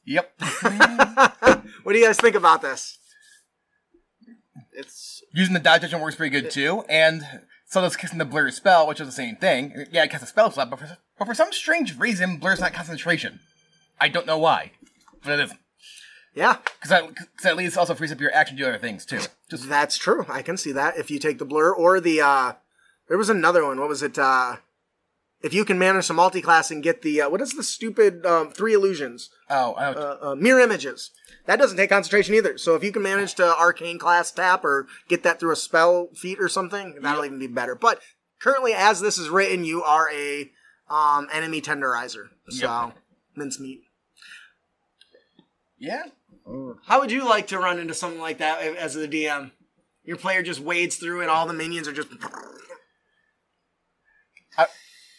[0.04, 0.32] Yep.
[1.84, 2.98] what do you guys think about this?
[4.72, 7.22] It's Using the dodge action works pretty good too, and
[7.74, 9.86] so does casting the blur spell, which is the same thing.
[9.90, 12.72] Yeah, it casts a spell slot, but for, but for some strange reason, blur's not
[12.72, 13.40] concentration.
[14.00, 14.70] I don't know why,
[15.24, 15.58] but it isn't.
[16.36, 19.04] Yeah, Because that, cause at least also frees up your action to do other things
[19.04, 19.20] too.
[19.50, 20.24] Just that's true.
[20.28, 22.52] I can see that if you take the blur or the uh
[23.08, 23.78] there was another one.
[23.80, 24.18] What was it?
[24.18, 24.56] Uh
[25.42, 28.50] if you can manage some multi-class and get the uh, what is the stupid um,
[28.50, 29.30] three illusions?
[29.50, 31.10] oh, I uh, uh, mirror images.
[31.46, 32.56] That doesn't take concentration either.
[32.58, 36.08] So if you can manage to arcane class tap or get that through a spell
[36.14, 37.74] feat or something, that'll even be better.
[37.74, 38.00] But
[38.40, 40.50] currently, as this is written, you are a
[40.88, 42.28] um, enemy tenderizer.
[42.48, 42.96] So Yep.
[43.36, 43.82] mincemeat.
[45.78, 46.04] yeah.
[46.86, 49.50] How would you like to run into something like that as the DM?
[50.04, 52.08] Your player just wades through and all the minions are just.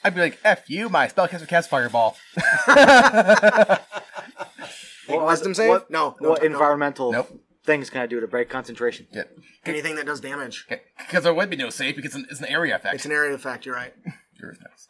[0.04, 2.16] I'd be like, "F you, my spellcaster cast fireball."
[5.08, 5.70] Make a wisdom save?
[5.70, 6.46] What, no, no, what no.
[6.48, 7.40] environmental Nope.
[7.64, 9.08] things can I do to break concentration?
[9.12, 9.24] Yeah.
[9.66, 10.68] Anything that does damage.
[10.98, 12.96] Because there would be no save because it's an area effect.
[12.96, 13.94] It's an area effect, you're right.
[14.42, 14.88] Yours nice.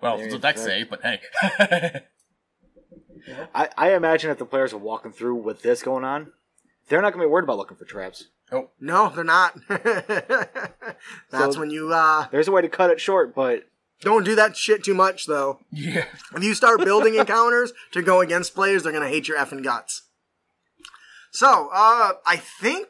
[0.00, 0.66] Well, it's Area a deck effect.
[0.68, 2.02] save, but hey.
[3.54, 6.32] I, I imagine if the players are walking through with this going on,
[6.88, 8.26] they're not going to be worried about looking for traps.
[8.50, 9.56] oh, No, they're not.
[9.68, 13.62] That's So- when you uh There's a way to cut it short, but
[14.02, 15.60] don't do that shit too much though.
[15.70, 16.04] yeah.
[16.36, 20.02] If you start building encounters to go against players, they're gonna hate your effing guts.
[21.30, 22.88] So, uh, I think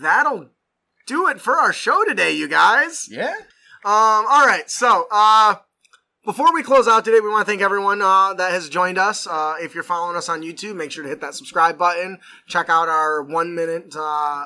[0.00, 0.50] that'll
[1.06, 3.08] do it for our show today, you guys.
[3.10, 3.34] Yeah?
[3.84, 4.70] Um, all right.
[4.70, 5.56] So, uh,
[6.24, 9.26] before we close out today, we want to thank everyone uh, that has joined us.
[9.26, 12.18] Uh, if you're following us on YouTube, make sure to hit that subscribe button.
[12.46, 14.00] Check out our one minute uh,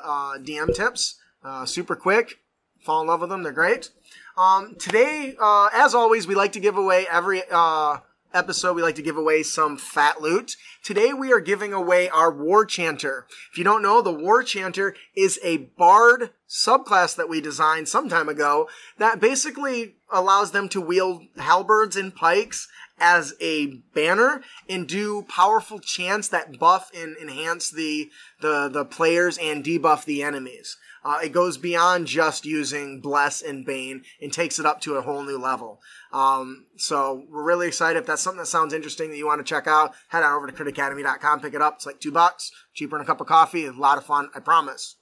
[0.04, 1.16] uh, DM tips.
[1.44, 2.36] Uh, super quick.
[2.84, 3.42] Fall in love with them.
[3.42, 3.90] They're great.
[4.36, 7.98] Um, today, uh, as always, we like to give away every uh,
[8.32, 8.74] episode.
[8.74, 10.56] We like to give away some fat loot.
[10.82, 13.26] Today, we are giving away our War Chanter.
[13.50, 18.08] If you don't know, the War Chanter is a bard subclass that we designed some
[18.08, 18.68] time ago
[18.98, 22.68] that basically allows them to wield halberds and pikes
[22.98, 28.10] as a banner and do powerful chants that buff and enhance the
[28.40, 30.76] the the players and debuff the enemies.
[31.04, 35.02] Uh, it goes beyond just using bless and bane and takes it up to a
[35.02, 35.80] whole new level.
[36.12, 37.98] Um, so we're really excited.
[37.98, 40.46] If that's something that sounds interesting that you want to check out, head on over
[40.46, 41.74] to critacademy.com, pick it up.
[41.76, 43.66] It's like two bucks, cheaper than a cup of coffee.
[43.66, 44.96] A lot of fun, I promise.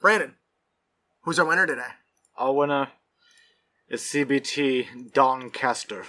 [0.00, 0.34] Brandon,
[1.22, 1.82] who's our winner today?
[2.36, 2.88] I'll winner
[3.88, 6.04] is CBT Doncaster.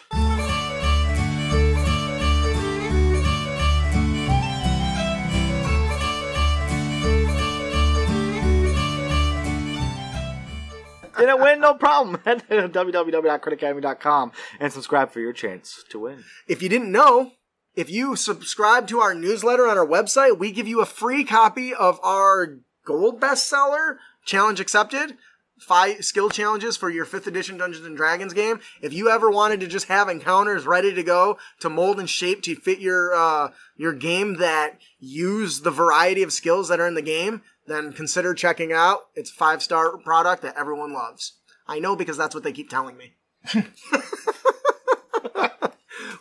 [11.27, 12.21] Didn't win, no problem.
[12.25, 16.23] Head to www.critacademy.com and subscribe for your chance to win.
[16.47, 17.33] If you didn't know,
[17.75, 21.73] if you subscribe to our newsletter on our website, we give you a free copy
[21.73, 25.17] of our gold bestseller, Challenge Accepted.
[25.59, 28.61] Five skill challenges for your fifth edition Dungeons and Dragons game.
[28.81, 32.41] If you ever wanted to just have encounters ready to go to mold and shape
[32.43, 36.93] to fit your uh, your game that use the variety of skills that are in
[36.93, 39.07] the game, then consider checking out.
[39.15, 41.33] It's a five star product that everyone loves.
[41.67, 43.13] I know because that's what they keep telling me.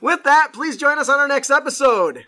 [0.00, 2.24] With that, please join us on our next episode.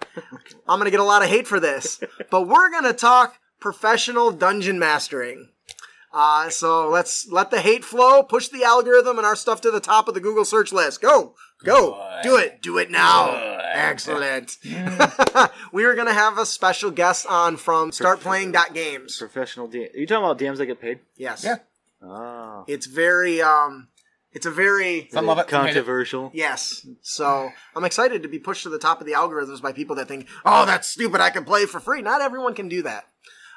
[0.66, 2.01] I'm going to get a lot of hate for this,
[2.31, 5.51] but we're going to talk professional dungeon mastering.
[6.12, 9.81] Uh, so let's let the hate flow, push the algorithm and our stuff to the
[9.81, 11.01] top of the Google search list.
[11.01, 11.35] Go,
[11.65, 13.59] go, do it, do it now.
[13.73, 14.59] Excellent.
[15.73, 19.17] we are going to have a special guest on from startplaying.games.
[19.19, 19.95] Professional DM.
[19.95, 21.01] Are you talking about DMs that get paid?
[21.17, 21.45] Yes.
[21.45, 21.57] Yeah.
[22.03, 22.65] Oh.
[22.67, 23.89] It's very, um,
[24.33, 25.75] it's a very, Some love it, some it.
[25.75, 26.31] Controversial.
[26.35, 26.87] Yes.
[27.03, 30.09] So I'm excited to be pushed to the top of the algorithms by people that
[30.09, 31.21] think, oh, that's stupid.
[31.21, 32.03] I can play for free.
[32.03, 33.05] Not everyone can do that.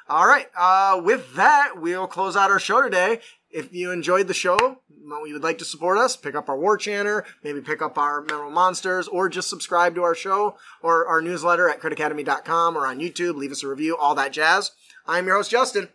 [0.08, 0.46] All right.
[0.56, 3.20] Uh, with that, we'll close out our show today.
[3.54, 6.58] If you enjoyed the show, well, you would like to support us, pick up our
[6.58, 11.06] War Chanter, maybe pick up our Memorable Monsters, or just subscribe to our show or
[11.06, 13.36] our newsletter at critacademy.com or on YouTube.
[13.36, 14.72] Leave us a review, all that jazz.
[15.06, 15.88] I'm your host, Justin.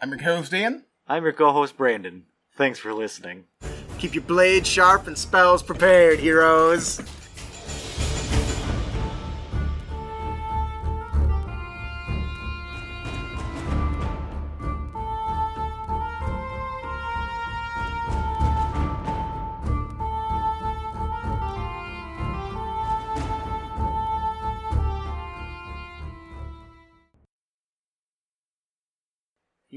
[0.00, 0.84] I'm your co host, Dan.
[1.06, 2.24] I'm your co-host Brandon.
[2.56, 3.44] Thanks for listening.
[3.98, 7.02] Keep your blades sharp and spells prepared, heroes.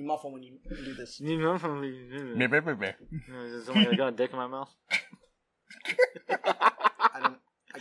[0.10, 1.20] Muffle when you do this.
[1.20, 1.58] You know
[3.64, 4.74] somebody got a dick in my mouth?
[6.30, 7.38] I don't.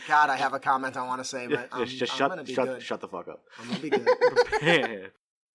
[0.07, 2.29] God, I have a comment I want to say, but I'm, just just I'm shut
[2.31, 2.83] gonna be shut good.
[2.83, 3.41] shut the fuck up.
[3.59, 5.11] I'm gonna be good.